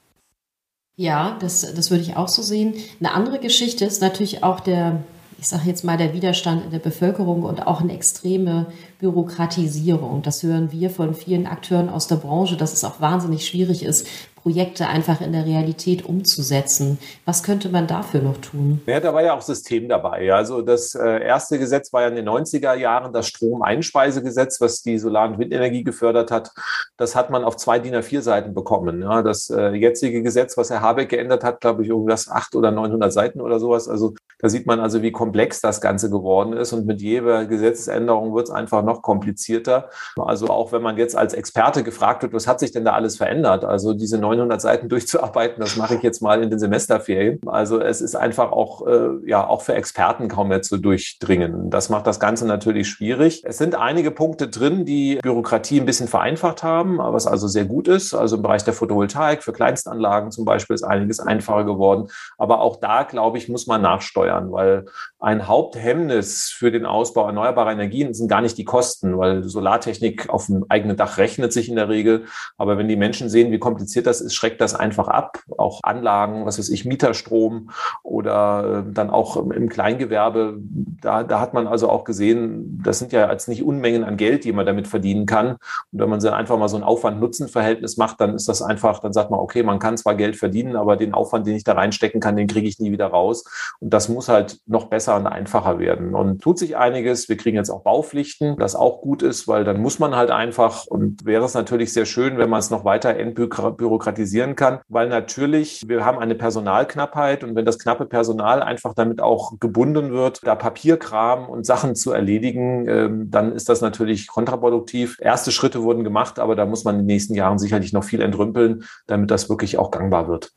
Ja, 0.97 1.37
das, 1.41 1.73
das 1.73 1.91
würde 1.91 2.03
ich 2.03 2.15
auch 2.15 2.29
so 2.29 2.41
sehen. 2.41 2.75
Eine 2.99 3.13
andere 3.13 3.39
Geschichte 3.39 3.83
ist 3.83 4.01
natürlich 4.01 4.43
auch 4.43 4.61
der, 4.61 5.03
ich 5.45 5.49
sage 5.49 5.67
jetzt 5.67 5.83
mal, 5.83 5.95
der 5.95 6.15
Widerstand 6.15 6.65
in 6.65 6.71
der 6.71 6.79
Bevölkerung 6.79 7.43
und 7.43 7.67
auch 7.67 7.79
eine 7.79 7.93
extreme 7.93 8.65
Bürokratisierung. 8.97 10.23
Das 10.23 10.41
hören 10.41 10.71
wir 10.71 10.89
von 10.89 11.13
vielen 11.13 11.45
Akteuren 11.45 11.87
aus 11.87 12.07
der 12.07 12.15
Branche, 12.15 12.57
dass 12.57 12.73
es 12.73 12.83
auch 12.83 12.99
wahnsinnig 12.99 13.45
schwierig 13.45 13.83
ist, 13.85 14.07
Projekte 14.45 14.85
einfach 14.85 15.21
in 15.21 15.31
der 15.31 15.43
Realität 15.43 16.05
umzusetzen. 16.05 16.99
Was 17.25 17.41
könnte 17.41 17.69
man 17.69 17.87
dafür 17.87 18.21
noch 18.21 18.37
tun? 18.37 18.79
Ja, 18.85 18.99
da 18.99 19.11
war 19.11 19.23
ja 19.23 19.33
auch 19.33 19.41
System 19.41 19.89
dabei. 19.89 20.31
Also 20.31 20.61
das 20.61 20.93
äh, 20.93 21.23
erste 21.23 21.57
Gesetz 21.57 21.91
war 21.91 22.03
ja 22.03 22.09
in 22.09 22.15
den 22.15 22.29
90er 22.29 22.75
Jahren 22.75 23.11
das 23.11 23.25
Stromeinspeisegesetz, 23.25 24.61
was 24.61 24.83
die 24.83 24.99
Solar- 24.99 25.29
und 25.29 25.39
Windenergie 25.39 25.83
gefördert 25.83 26.29
hat. 26.29 26.51
Das 26.95 27.15
hat 27.15 27.31
man 27.31 27.43
auf 27.43 27.57
zwei 27.57 27.79
DIN 27.79 27.95
A4 27.95 28.21
Seiten 28.21 28.53
bekommen. 28.53 29.01
Ja, 29.01 29.23
das 29.23 29.49
äh, 29.49 29.69
jetzige 29.69 30.21
Gesetz, 30.21 30.55
was 30.57 30.69
Herr 30.69 30.81
Habeck 30.81 31.09
geändert 31.09 31.43
hat, 31.43 31.59
glaube 31.59 31.81
ich, 31.81 31.89
irgendwas 31.89 32.29
acht 32.29 32.55
oder 32.55 32.69
900 32.69 33.11
Seiten 33.11 33.41
oder 33.41 33.59
sowas. 33.59 33.89
Also 33.89 34.13
da 34.39 34.49
sieht 34.49 34.67
man 34.67 34.79
also, 34.79 35.01
wie 35.01 35.11
komplex 35.11 35.59
das 35.59 35.81
Ganze 35.81 36.11
geworden 36.11 36.53
ist. 36.53 36.71
Und 36.71 36.85
mit 36.85 37.01
jeder 37.01 37.45
Gesetzesänderung 37.45 38.35
wird 38.35 38.47
es 38.47 38.53
einfach 38.53 38.83
noch 38.83 39.01
komplizierter. 39.01 39.89
Also 40.17 40.49
auch 40.49 40.71
wenn 40.71 40.83
man 40.83 40.97
jetzt 40.97 41.15
als 41.15 41.33
Experte 41.33 41.81
gefragt 41.83 42.21
wird, 42.21 42.33
was 42.33 42.45
hat 42.45 42.59
sich 42.59 42.71
denn 42.71 42.85
da 42.85 42.93
alles 42.93 43.17
verändert? 43.17 43.65
Also 43.65 43.93
diese 43.93 44.19
900 44.35 44.61
Seiten 44.61 44.89
durchzuarbeiten, 44.89 45.61
das 45.61 45.75
mache 45.77 45.95
ich 45.95 46.03
jetzt 46.03 46.21
mal 46.21 46.41
in 46.41 46.49
den 46.49 46.59
Semesterferien. 46.59 47.39
Also 47.45 47.79
es 47.79 48.01
ist 48.01 48.15
einfach 48.15 48.51
auch, 48.51 48.85
äh, 48.87 49.09
ja, 49.25 49.45
auch 49.45 49.61
für 49.61 49.73
Experten 49.73 50.27
kaum 50.27 50.49
mehr 50.49 50.61
zu 50.61 50.77
durchdringen. 50.77 51.69
Das 51.69 51.89
macht 51.89 52.07
das 52.07 52.19
Ganze 52.19 52.45
natürlich 52.45 52.89
schwierig. 52.89 53.43
Es 53.45 53.57
sind 53.57 53.75
einige 53.75 54.11
Punkte 54.11 54.47
drin, 54.47 54.85
die 54.85 55.15
Bürokratie 55.21 55.79
ein 55.79 55.85
bisschen 55.85 56.07
vereinfacht 56.07 56.63
haben, 56.63 56.97
was 56.97 57.27
also 57.27 57.47
sehr 57.47 57.65
gut 57.65 57.87
ist. 57.87 58.13
Also 58.13 58.37
im 58.37 58.41
Bereich 58.41 58.63
der 58.63 58.73
Photovoltaik 58.73 59.43
für 59.43 59.53
Kleinstanlagen 59.53 60.31
zum 60.31 60.45
Beispiel 60.45 60.73
ist 60.73 60.83
einiges 60.83 61.19
einfacher 61.19 61.63
geworden. 61.63 62.07
Aber 62.37 62.61
auch 62.61 62.77
da, 62.77 63.03
glaube 63.03 63.37
ich, 63.37 63.49
muss 63.49 63.67
man 63.67 63.81
nachsteuern, 63.81 64.51
weil 64.51 64.85
ein 65.25 65.47
Haupthemmnis 65.47 66.51
für 66.51 66.71
den 66.71 66.85
Ausbau 66.85 67.25
erneuerbarer 67.25 67.71
Energien 67.71 68.13
sind 68.13 68.27
gar 68.27 68.41
nicht 68.41 68.59
die 68.59 68.63
Kosten, 68.63 69.17
weil 69.17 69.41
Solartechnik 69.43 70.29
auf 70.29 70.45
dem 70.45 70.67
eigenen 70.69 70.97
Dach 70.97 71.17
rechnet 71.17 71.51
sich 71.51 71.67
in 71.67 71.75
der 71.75 71.89
Regel. 71.89 72.25
Aber 72.59 72.77
wenn 72.77 72.87
die 72.87 72.95
Menschen 72.95 73.27
sehen, 73.27 73.51
wie 73.51 73.57
kompliziert 73.57 74.05
das 74.05 74.21
ist, 74.21 74.35
schreckt 74.35 74.61
das 74.61 74.75
einfach 74.75 75.07
ab. 75.07 75.39
Auch 75.57 75.79
Anlagen, 75.81 76.45
was 76.45 76.59
weiß 76.59 76.69
ich, 76.69 76.85
Mieterstrom 76.85 77.71
oder 78.03 78.85
äh, 78.87 78.93
dann 78.93 79.09
auch 79.09 79.35
im 79.37 79.67
Kleingewerbe, 79.67 80.59
da, 81.01 81.23
da 81.23 81.39
hat 81.39 81.55
man 81.55 81.65
also 81.65 81.89
auch 81.89 82.03
gesehen, 82.03 82.79
das 82.83 82.99
sind 82.99 83.11
ja 83.11 83.25
als 83.25 83.47
nicht 83.47 83.63
Unmengen 83.63 84.03
an 84.03 84.17
Geld, 84.17 84.43
die 84.43 84.53
man 84.53 84.67
damit 84.67 84.87
verdienen 84.87 85.25
kann. 85.25 85.53
Und 85.91 85.99
wenn 85.99 86.09
man 86.09 86.19
dann 86.19 86.35
einfach 86.35 86.59
mal 86.59 86.69
so 86.69 86.77
ein 86.77 86.83
Aufwand-Nutzen-Verhältnis 86.83 87.97
macht, 87.97 88.21
dann 88.21 88.35
ist 88.35 88.47
das 88.47 88.61
einfach, 88.61 88.99
dann 88.99 89.11
sagt 89.11 89.31
man, 89.31 89.39
okay, 89.39 89.63
man 89.63 89.79
kann 89.79 89.97
zwar 89.97 90.13
Geld 90.13 90.35
verdienen, 90.35 90.75
aber 90.75 90.97
den 90.97 91.15
Aufwand, 91.15 91.47
den 91.47 91.55
ich 91.55 91.63
da 91.63 91.73
reinstecken 91.73 92.21
kann, 92.21 92.35
den 92.35 92.45
kriege 92.45 92.67
ich 92.67 92.77
nie 92.77 92.91
wieder 92.91 93.07
raus. 93.07 93.43
Und 93.79 93.91
das 93.91 94.07
muss 94.07 94.29
halt 94.29 94.59
noch 94.67 94.85
besser 94.85 95.14
und 95.15 95.27
einfacher 95.27 95.79
werden. 95.79 96.15
Und 96.15 96.41
tut 96.41 96.59
sich 96.59 96.77
einiges. 96.77 97.29
Wir 97.29 97.37
kriegen 97.37 97.57
jetzt 97.57 97.69
auch 97.69 97.83
Baupflichten, 97.83 98.55
das 98.57 98.75
auch 98.75 99.01
gut 99.01 99.21
ist, 99.21 99.47
weil 99.47 99.63
dann 99.63 99.81
muss 99.81 99.99
man 99.99 100.15
halt 100.15 100.31
einfach 100.31 100.85
und 100.87 101.25
wäre 101.25 101.45
es 101.45 101.53
natürlich 101.53 101.93
sehr 101.93 102.05
schön, 102.05 102.37
wenn 102.37 102.49
man 102.49 102.59
es 102.59 102.69
noch 102.69 102.85
weiter 102.85 103.15
entbürokratisieren 103.15 104.55
kann, 104.55 104.79
weil 104.87 105.09
natürlich 105.09 105.83
wir 105.87 106.05
haben 106.05 106.19
eine 106.19 106.35
Personalknappheit 106.35 107.43
und 107.43 107.55
wenn 107.55 107.65
das 107.65 107.79
knappe 107.79 108.05
Personal 108.05 108.61
einfach 108.61 108.93
damit 108.93 109.21
auch 109.21 109.59
gebunden 109.59 110.11
wird, 110.11 110.41
da 110.43 110.55
Papierkram 110.55 111.49
und 111.49 111.65
Sachen 111.65 111.95
zu 111.95 112.11
erledigen, 112.11 112.87
ähm, 112.87 113.31
dann 113.31 113.51
ist 113.51 113.69
das 113.69 113.81
natürlich 113.81 114.27
kontraproduktiv. 114.27 115.17
Erste 115.19 115.51
Schritte 115.51 115.83
wurden 115.83 116.03
gemacht, 116.03 116.39
aber 116.39 116.55
da 116.55 116.65
muss 116.65 116.83
man 116.83 116.95
in 116.95 117.01
den 117.01 117.07
nächsten 117.07 117.35
Jahren 117.35 117.59
sicherlich 117.59 117.93
noch 117.93 118.03
viel 118.03 118.21
entrümpeln, 118.21 118.83
damit 119.07 119.31
das 119.31 119.49
wirklich 119.49 119.77
auch 119.77 119.91
gangbar 119.91 120.27
wird. 120.27 120.51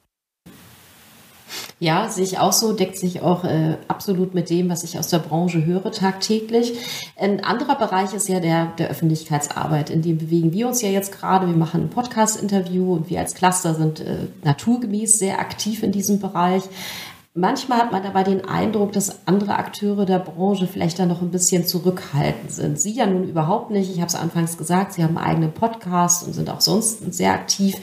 Ja, 1.81 2.09
sehe 2.09 2.25
ich 2.25 2.39
auch 2.39 2.53
so, 2.53 2.73
deckt 2.73 2.99
sich 2.99 3.23
auch 3.23 3.45
äh, 3.45 3.77
absolut 3.89 4.35
mit 4.35 4.51
dem, 4.51 4.69
was 4.69 4.85
ich 4.85 4.99
aus 4.99 5.09
der 5.09 5.19
Branche 5.19 5.65
höre 5.65 5.91
tagtäglich. 5.93 6.75
Ein 7.17 7.45
anderer 7.45 7.77
Bereich 7.77 8.15
ist 8.15 8.29
ja 8.29 8.41
der 8.41 8.73
der 8.79 8.89
Öffentlichkeitsarbeit, 8.89 9.91
in 9.91 10.03
dem 10.03 10.19
bewegen 10.19 10.53
wir 10.53 10.69
uns 10.69 10.83
ja 10.83 10.89
jetzt 10.89 11.13
gerade. 11.13 11.47
Wir 11.47 11.57
machen 11.57 11.83
ein 11.83 11.91
Podcast-Interview 11.91 12.95
und 12.95 13.11
wir 13.11 13.21
als 13.21 13.35
Cluster 13.35 13.75
sind 13.75 14.01
äh, 14.01 14.27
naturgemäß 14.45 15.19
sehr 15.19 15.39
aktiv 15.39 15.83
in 15.83 15.93
diesem 15.93 16.21
Bereich. 16.21 16.63
Manchmal 17.41 17.79
hat 17.79 17.93
man 17.93 18.03
dabei 18.03 18.25
den 18.25 18.45
Eindruck, 18.45 18.91
dass 18.91 19.29
andere 19.29 19.55
Akteure 19.59 20.07
der 20.07 20.19
Branche 20.19 20.67
vielleicht 20.67 20.99
da 20.99 21.07
noch 21.07 21.23
ein 21.23 21.31
bisschen 21.31 21.65
zurückhaltend 21.65 22.51
sind. 22.51 22.81
Sie 22.81 22.93
ja 22.93 23.07
nun 23.07 23.29
überhaupt 23.29 23.71
nicht. 23.71 23.93
Ich 23.93 23.99
habe 23.99 24.09
es 24.09 24.17
anfangs 24.17 24.59
gesagt, 24.59 24.95
Sie 24.95 25.05
haben 25.05 25.17
einen 25.17 25.31
eigenen 25.31 25.53
Podcast 25.53 26.27
und 26.27 26.33
sind 26.33 26.51
auch 26.51 26.61
sonst 26.61 27.15
sehr 27.15 27.33
aktiv. 27.33 27.77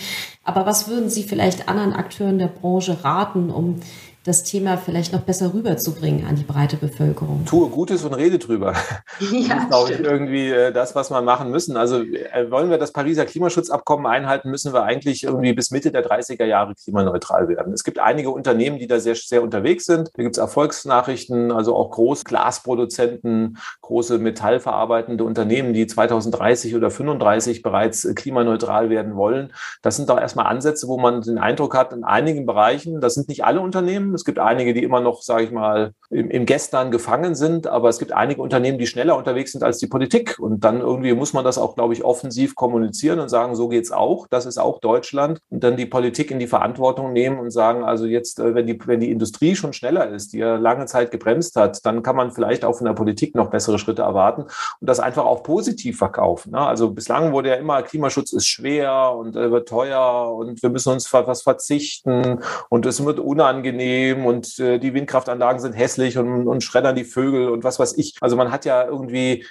Aber 0.44 0.66
was 0.66 0.90
würden 0.90 1.10
Sie 1.10 1.24
vielleicht 1.24 1.70
anderen 1.70 1.94
Akteuren 1.94 2.38
der 2.38 2.48
Branche 2.48 3.02
raten, 3.06 3.50
um 3.50 3.80
das 4.26 4.42
Thema 4.42 4.78
vielleicht 4.78 5.14
noch 5.14 5.22
besser 5.22 5.54
rüberzubringen 5.54 6.26
an 6.26 6.36
die 6.36 6.44
breite 6.44 6.78
Bevölkerung. 6.78 7.46
Tue 7.46 7.70
Gutes 7.70 8.04
und 8.04 8.14
rede 8.14 8.40
drüber. 8.40 8.74
Ja, 9.20 9.56
das 9.56 9.64
ist, 9.64 9.70
glaube 9.70 9.92
ich, 9.92 10.00
irgendwie 10.00 10.50
äh, 10.50 10.72
das, 10.72 10.96
was 10.96 11.10
wir 11.10 11.22
machen 11.22 11.50
müssen. 11.50 11.78
Also 11.78 12.02
äh, 12.02 12.50
wollen 12.50 12.70
wir 12.70 12.78
das 12.78 12.92
Pariser 12.92 13.26
Klimaschutzabkommen 13.26 14.06
einhalten, 14.06 14.50
müssen 14.50 14.74
wir 14.74 14.84
eigentlich 14.84 15.24
irgendwie 15.24 15.54
bis 15.54 15.72
Mitte 15.72 15.92
der 15.92 16.06
30er 16.06 16.44
Jahre 16.46 16.74
klimaneutral 16.76 17.48
werden. 17.48 17.74
Es 17.74 17.84
gibt 17.84 18.00
einige 18.00 18.32
Unternehmen, 18.32 18.78
die 18.78 18.88
da 18.88 19.00
sehr, 19.00 19.16
sehr 19.16 19.42
unterwegs 19.42 19.86
sind. 19.86 20.10
Da 20.16 20.24
gibt 20.24 20.36
es 20.36 20.40
Erfolgsnachrichten, 20.40 21.52
also 21.52 21.76
auch 21.76 21.92
große 21.92 22.24
Glasproduzenten, 22.24 23.58
große 23.82 24.18
metallverarbeitende 24.18 25.24
Unternehmen, 25.24 25.74
die 25.74 25.88
2030 25.88 26.76
oder 26.76 26.90
35 26.90 27.62
bereits 27.62 28.06
äh, 28.06 28.14
klimaneutral 28.14 28.90
werden 28.90 29.16
wollen. 29.16 29.54
Das 29.82 29.96
sind 29.96 30.10
doch 30.10 30.20
erstmal 30.20 30.48
Ansätze, 30.48 30.88
wo 30.88 30.98
man 30.98 31.22
den 31.22 31.38
Eindruck 31.38 31.76
hat, 31.76 31.94
in 31.94 32.04
einigen 32.04 32.46
Bereichen, 32.46 33.02
das 33.02 33.14
sind 33.14 33.30
nicht 33.30 33.46
alle 33.46 33.62
Unternehmen, 33.62 34.15
es 34.16 34.26
gibt 34.26 34.40
einige, 34.40 34.74
die 34.74 34.84
immer 34.84 35.02
noch, 35.02 35.22
sage 35.22 35.44
ich 35.44 35.52
mal, 35.52 35.94
im, 36.10 36.30
im 36.30 36.46
Gestern 36.46 36.92
gefangen 36.92 37.36
sind, 37.36 37.68
aber 37.68 37.90
es 37.90 38.00
gibt 38.00 38.12
einige 38.12 38.42
Unternehmen, 38.42 38.78
die 38.78 38.88
schneller 38.88 39.18
unterwegs 39.18 39.52
sind 39.52 39.64
als 39.64 39.78
die 39.78 39.88
Politik. 39.88 40.40
Und 40.40 40.64
dann 40.64 40.82
irgendwie 40.82 41.14
muss 41.14 41.34
man 41.34 41.44
das 41.44 41.58
auch, 41.58 41.76
glaube 41.76 41.94
ich, 41.94 42.04
offensiv 42.04 42.56
kommunizieren 42.56 43.20
und 43.20 43.30
sagen, 43.30 43.56
so 43.56 43.68
geht's 43.68 43.92
auch. 43.92 44.28
Das 44.30 44.46
ist 44.46 44.58
auch 44.58 44.80
Deutschland. 44.80 45.40
Und 45.50 45.64
dann 45.64 45.78
die 45.78 45.86
Politik 45.86 46.32
in 46.32 46.40
die 46.40 46.48
Verantwortung 46.48 47.14
nehmen 47.14 47.40
und 47.40 47.52
sagen, 47.52 47.84
also 47.84 48.06
jetzt, 48.06 48.40
äh, 48.40 48.56
wenn 48.56 48.68
die, 48.68 48.80
wenn 48.86 49.00
die 49.00 49.12
Industrie 49.12 49.56
schon 49.56 49.74
schneller 49.74 50.10
ist, 50.10 50.34
die 50.34 50.40
ja 50.40 50.56
lange 50.56 50.86
Zeit 50.86 51.12
gebremst 51.12 51.56
hat, 51.56 51.86
dann 51.86 52.04
kann 52.04 52.16
man 52.16 52.32
vielleicht 52.32 52.66
auch 52.66 52.76
von 52.76 52.86
der 52.86 52.94
Politik 52.94 53.36
noch 53.36 53.50
bessere 53.50 53.80
Schritte 53.80 54.04
erwarten 54.04 54.44
und 54.44 54.90
das 54.90 55.00
einfach 55.00 55.26
auch 55.26 55.44
positiv 55.44 55.98
verkaufen. 55.98 56.52
Ne? 56.52 56.60
Also 56.60 56.92
bislang 56.92 57.32
wurde 57.32 57.50
ja 57.50 57.56
immer, 57.56 57.84
Klimaschutz 57.84 58.34
ist 58.34 58.48
schwer 58.48 59.16
und 59.18 59.36
äh, 59.36 59.52
wird 59.52 59.68
teuer 59.68 60.34
und 60.36 60.62
wir 60.62 60.70
müssen 60.70 60.94
uns 60.94 61.12
was 61.12 61.42
verzichten 61.42 62.40
und 62.70 62.86
es 62.86 63.04
wird 63.04 63.20
unangenehm 63.20 64.05
Problem 64.14 64.26
und 64.26 64.60
äh, 64.60 64.80
die 64.80 64.94
Windkraftanlagen 64.94 65.60
sind 65.60 65.74
hässlich 65.74 66.18
und, 66.18 66.48
und 66.48 66.64
schreddern 66.64 66.96
die 66.96 67.04
Vögel 67.04 67.50
und 67.50 67.64
was 67.64 67.80
weiß 67.80 67.98
ich. 67.98 68.16
Also 68.22 68.36
man 68.36 68.52
hat 68.52 68.66
ja 68.66 68.86
irgendwie 68.86 69.46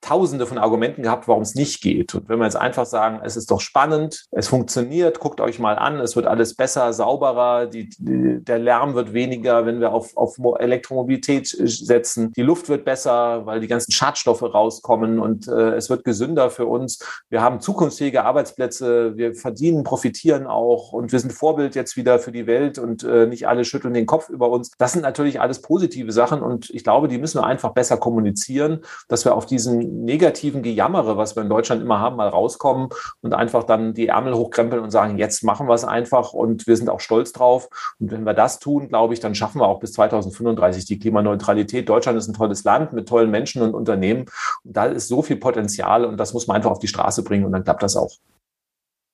tausende 0.00 0.46
von 0.46 0.58
Argumenten 0.58 1.02
gehabt, 1.02 1.28
warum 1.28 1.42
es 1.42 1.54
nicht 1.54 1.82
geht. 1.82 2.14
Und 2.14 2.28
wenn 2.28 2.38
wir 2.38 2.44
jetzt 2.44 2.56
einfach 2.56 2.86
sagen, 2.86 3.20
es 3.22 3.36
ist 3.36 3.50
doch 3.50 3.60
spannend, 3.60 4.26
es 4.30 4.48
funktioniert, 4.48 5.20
guckt 5.20 5.40
euch 5.40 5.58
mal 5.58 5.76
an, 5.76 6.00
es 6.00 6.16
wird 6.16 6.26
alles 6.26 6.54
besser, 6.54 6.92
sauberer, 6.92 7.66
die, 7.66 7.90
die, 7.98 8.42
der 8.42 8.58
Lärm 8.58 8.94
wird 8.94 9.12
weniger, 9.12 9.66
wenn 9.66 9.80
wir 9.80 9.92
auf, 9.92 10.16
auf 10.16 10.38
Elektromobilität 10.58 11.48
setzen, 11.48 12.32
die 12.32 12.42
Luft 12.42 12.68
wird 12.68 12.84
besser, 12.84 13.44
weil 13.44 13.60
die 13.60 13.66
ganzen 13.66 13.92
Schadstoffe 13.92 14.42
rauskommen 14.42 15.18
und 15.18 15.48
äh, 15.48 15.74
es 15.74 15.90
wird 15.90 16.04
gesünder 16.04 16.50
für 16.50 16.66
uns. 16.66 16.98
Wir 17.28 17.42
haben 17.42 17.60
zukunftsfähige 17.60 18.24
Arbeitsplätze, 18.24 19.16
wir 19.16 19.34
verdienen, 19.34 19.84
profitieren 19.84 20.46
auch 20.46 20.92
und 20.92 21.12
wir 21.12 21.18
sind 21.18 21.32
Vorbild 21.32 21.74
jetzt 21.74 21.96
wieder 21.96 22.18
für 22.18 22.32
die 22.32 22.46
Welt 22.46 22.78
und 22.78 23.04
äh, 23.04 23.26
nicht 23.26 23.46
alle 23.48 23.64
schütteln 23.64 23.94
den 23.94 24.06
Kopf 24.06 24.30
über 24.30 24.50
uns. 24.50 24.70
Das 24.78 24.92
sind 24.92 25.02
natürlich 25.02 25.40
alles 25.40 25.60
positive 25.60 26.12
Sachen 26.12 26.40
und 26.40 26.70
ich 26.70 26.84
glaube, 26.84 27.08
die 27.08 27.18
müssen 27.18 27.40
wir 27.40 27.46
einfach 27.46 27.72
besser 27.72 27.98
kommunizieren, 27.98 28.80
dass 29.08 29.24
wir 29.24 29.34
auf 29.34 29.46
diesen 29.46 29.89
negativen 29.90 30.62
Gejammere, 30.62 31.16
was 31.16 31.36
wir 31.36 31.42
in 31.42 31.48
Deutschland 31.48 31.82
immer 31.82 32.00
haben, 32.00 32.16
mal 32.16 32.28
rauskommen 32.28 32.88
und 33.20 33.34
einfach 33.34 33.64
dann 33.64 33.94
die 33.94 34.08
Ärmel 34.08 34.34
hochkrempeln 34.34 34.82
und 34.82 34.90
sagen, 34.90 35.18
jetzt 35.18 35.44
machen 35.44 35.68
wir 35.68 35.74
es 35.74 35.84
einfach 35.84 36.32
und 36.32 36.66
wir 36.66 36.76
sind 36.76 36.88
auch 36.88 37.00
stolz 37.00 37.32
drauf. 37.32 37.68
Und 37.98 38.10
wenn 38.10 38.24
wir 38.24 38.34
das 38.34 38.58
tun, 38.58 38.88
glaube 38.88 39.14
ich, 39.14 39.20
dann 39.20 39.34
schaffen 39.34 39.60
wir 39.60 39.66
auch 39.66 39.80
bis 39.80 39.92
2035 39.92 40.84
die 40.84 40.98
Klimaneutralität. 40.98 41.88
Deutschland 41.88 42.18
ist 42.18 42.28
ein 42.28 42.34
tolles 42.34 42.64
Land 42.64 42.92
mit 42.92 43.08
tollen 43.08 43.30
Menschen 43.30 43.62
und 43.62 43.74
Unternehmen. 43.74 44.26
Und 44.64 44.76
da 44.76 44.86
ist 44.86 45.08
so 45.08 45.22
viel 45.22 45.36
Potenzial 45.36 46.04
und 46.04 46.16
das 46.16 46.32
muss 46.32 46.46
man 46.46 46.56
einfach 46.56 46.70
auf 46.70 46.78
die 46.78 46.88
Straße 46.88 47.22
bringen 47.22 47.44
und 47.44 47.52
dann 47.52 47.64
klappt 47.64 47.82
das 47.82 47.96
auch. 47.96 48.10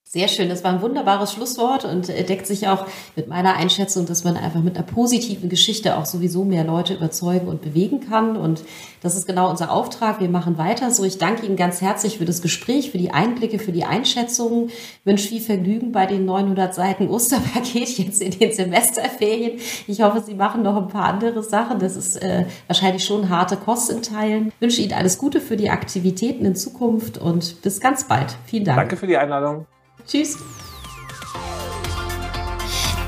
Sehr 0.08 0.28
schön, 0.28 0.48
das 0.48 0.62
war 0.62 0.72
ein 0.72 0.82
wunderbares 0.82 1.32
Schlusswort 1.32 1.84
und 1.84 2.06
deckt 2.06 2.46
sich 2.46 2.68
auch 2.68 2.86
mit 3.16 3.26
meiner 3.26 3.56
Einschätzung, 3.56 4.06
dass 4.06 4.22
man 4.22 4.36
einfach 4.36 4.62
mit 4.62 4.76
einer 4.76 4.86
positiven 4.86 5.48
Geschichte 5.48 5.98
auch 5.98 6.06
sowieso 6.06 6.44
mehr 6.44 6.62
Leute 6.62 6.94
überzeugen 6.94 7.48
und 7.48 7.60
bewegen 7.60 7.98
kann. 7.98 8.36
Und 8.36 8.62
das 9.02 9.16
ist 9.16 9.26
genau 9.26 9.50
unser 9.50 9.72
Auftrag. 9.72 10.20
Wir 10.20 10.28
machen 10.28 10.58
weiter 10.58 10.92
so. 10.92 11.02
Ich 11.02 11.18
danke 11.18 11.44
Ihnen 11.44 11.56
ganz 11.56 11.80
herzlich 11.80 12.18
für 12.18 12.24
das 12.24 12.40
Gespräch, 12.40 12.92
für 12.92 12.98
die 12.98 13.10
Einblicke, 13.10 13.58
für 13.58 13.72
die 13.72 13.84
Einschätzungen. 13.84 14.70
Wünsche 15.04 15.26
viel 15.26 15.40
Vergnügen 15.40 15.90
bei 15.90 16.06
den 16.06 16.24
900 16.24 16.72
Seiten 16.72 17.08
Osterpaket 17.08 17.98
jetzt 17.98 18.22
in 18.22 18.30
den 18.30 18.52
Semesterferien. 18.52 19.58
Ich 19.88 20.02
hoffe, 20.02 20.22
Sie 20.24 20.34
machen 20.34 20.62
noch 20.62 20.76
ein 20.76 20.86
paar 20.86 21.06
andere 21.06 21.42
Sachen. 21.42 21.80
Das 21.80 21.96
ist 21.96 22.22
äh, 22.22 22.44
wahrscheinlich 22.68 23.04
schon 23.04 23.28
harte 23.28 23.56
Kost 23.56 23.90
in 23.90 24.02
Teilen. 24.02 24.52
Ich 24.54 24.60
wünsche 24.60 24.82
Ihnen 24.82 24.92
alles 24.92 25.18
Gute 25.18 25.40
für 25.40 25.56
die 25.56 25.68
Aktivitäten 25.68 26.44
in 26.44 26.54
Zukunft 26.54 27.18
und 27.18 27.60
bis 27.62 27.80
ganz 27.80 28.04
bald. 28.04 28.36
Vielen 28.44 28.64
Dank. 28.64 28.78
Danke 28.78 28.96
für 28.96 29.08
die 29.08 29.16
Einladung. 29.16 29.66
Tschüss. 30.06 30.38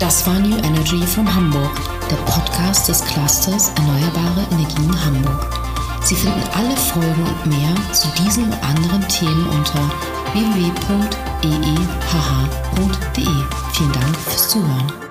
Das 0.00 0.26
war 0.26 0.38
New 0.40 0.56
Energy 0.58 1.06
from 1.06 1.32
Hamburg, 1.32 1.70
der 2.10 2.16
Podcast 2.16 2.88
des 2.88 3.04
Clusters 3.04 3.70
Erneuerbare 3.76 4.46
Energien 4.50 5.04
Hamburg. 5.04 5.58
Sie 6.02 6.16
finden 6.16 6.42
alle 6.54 6.76
Folgen 6.76 7.24
und 7.24 7.46
mehr 7.46 7.74
zu 7.92 8.08
diesen 8.22 8.44
und 8.44 8.62
anderen 8.64 9.06
Themen 9.08 9.46
unter 9.48 9.90
www.eehh.de. 10.32 10.88
Vielen 13.72 13.92
Dank 13.92 14.16
fürs 14.16 14.48
Zuhören. 14.48 15.07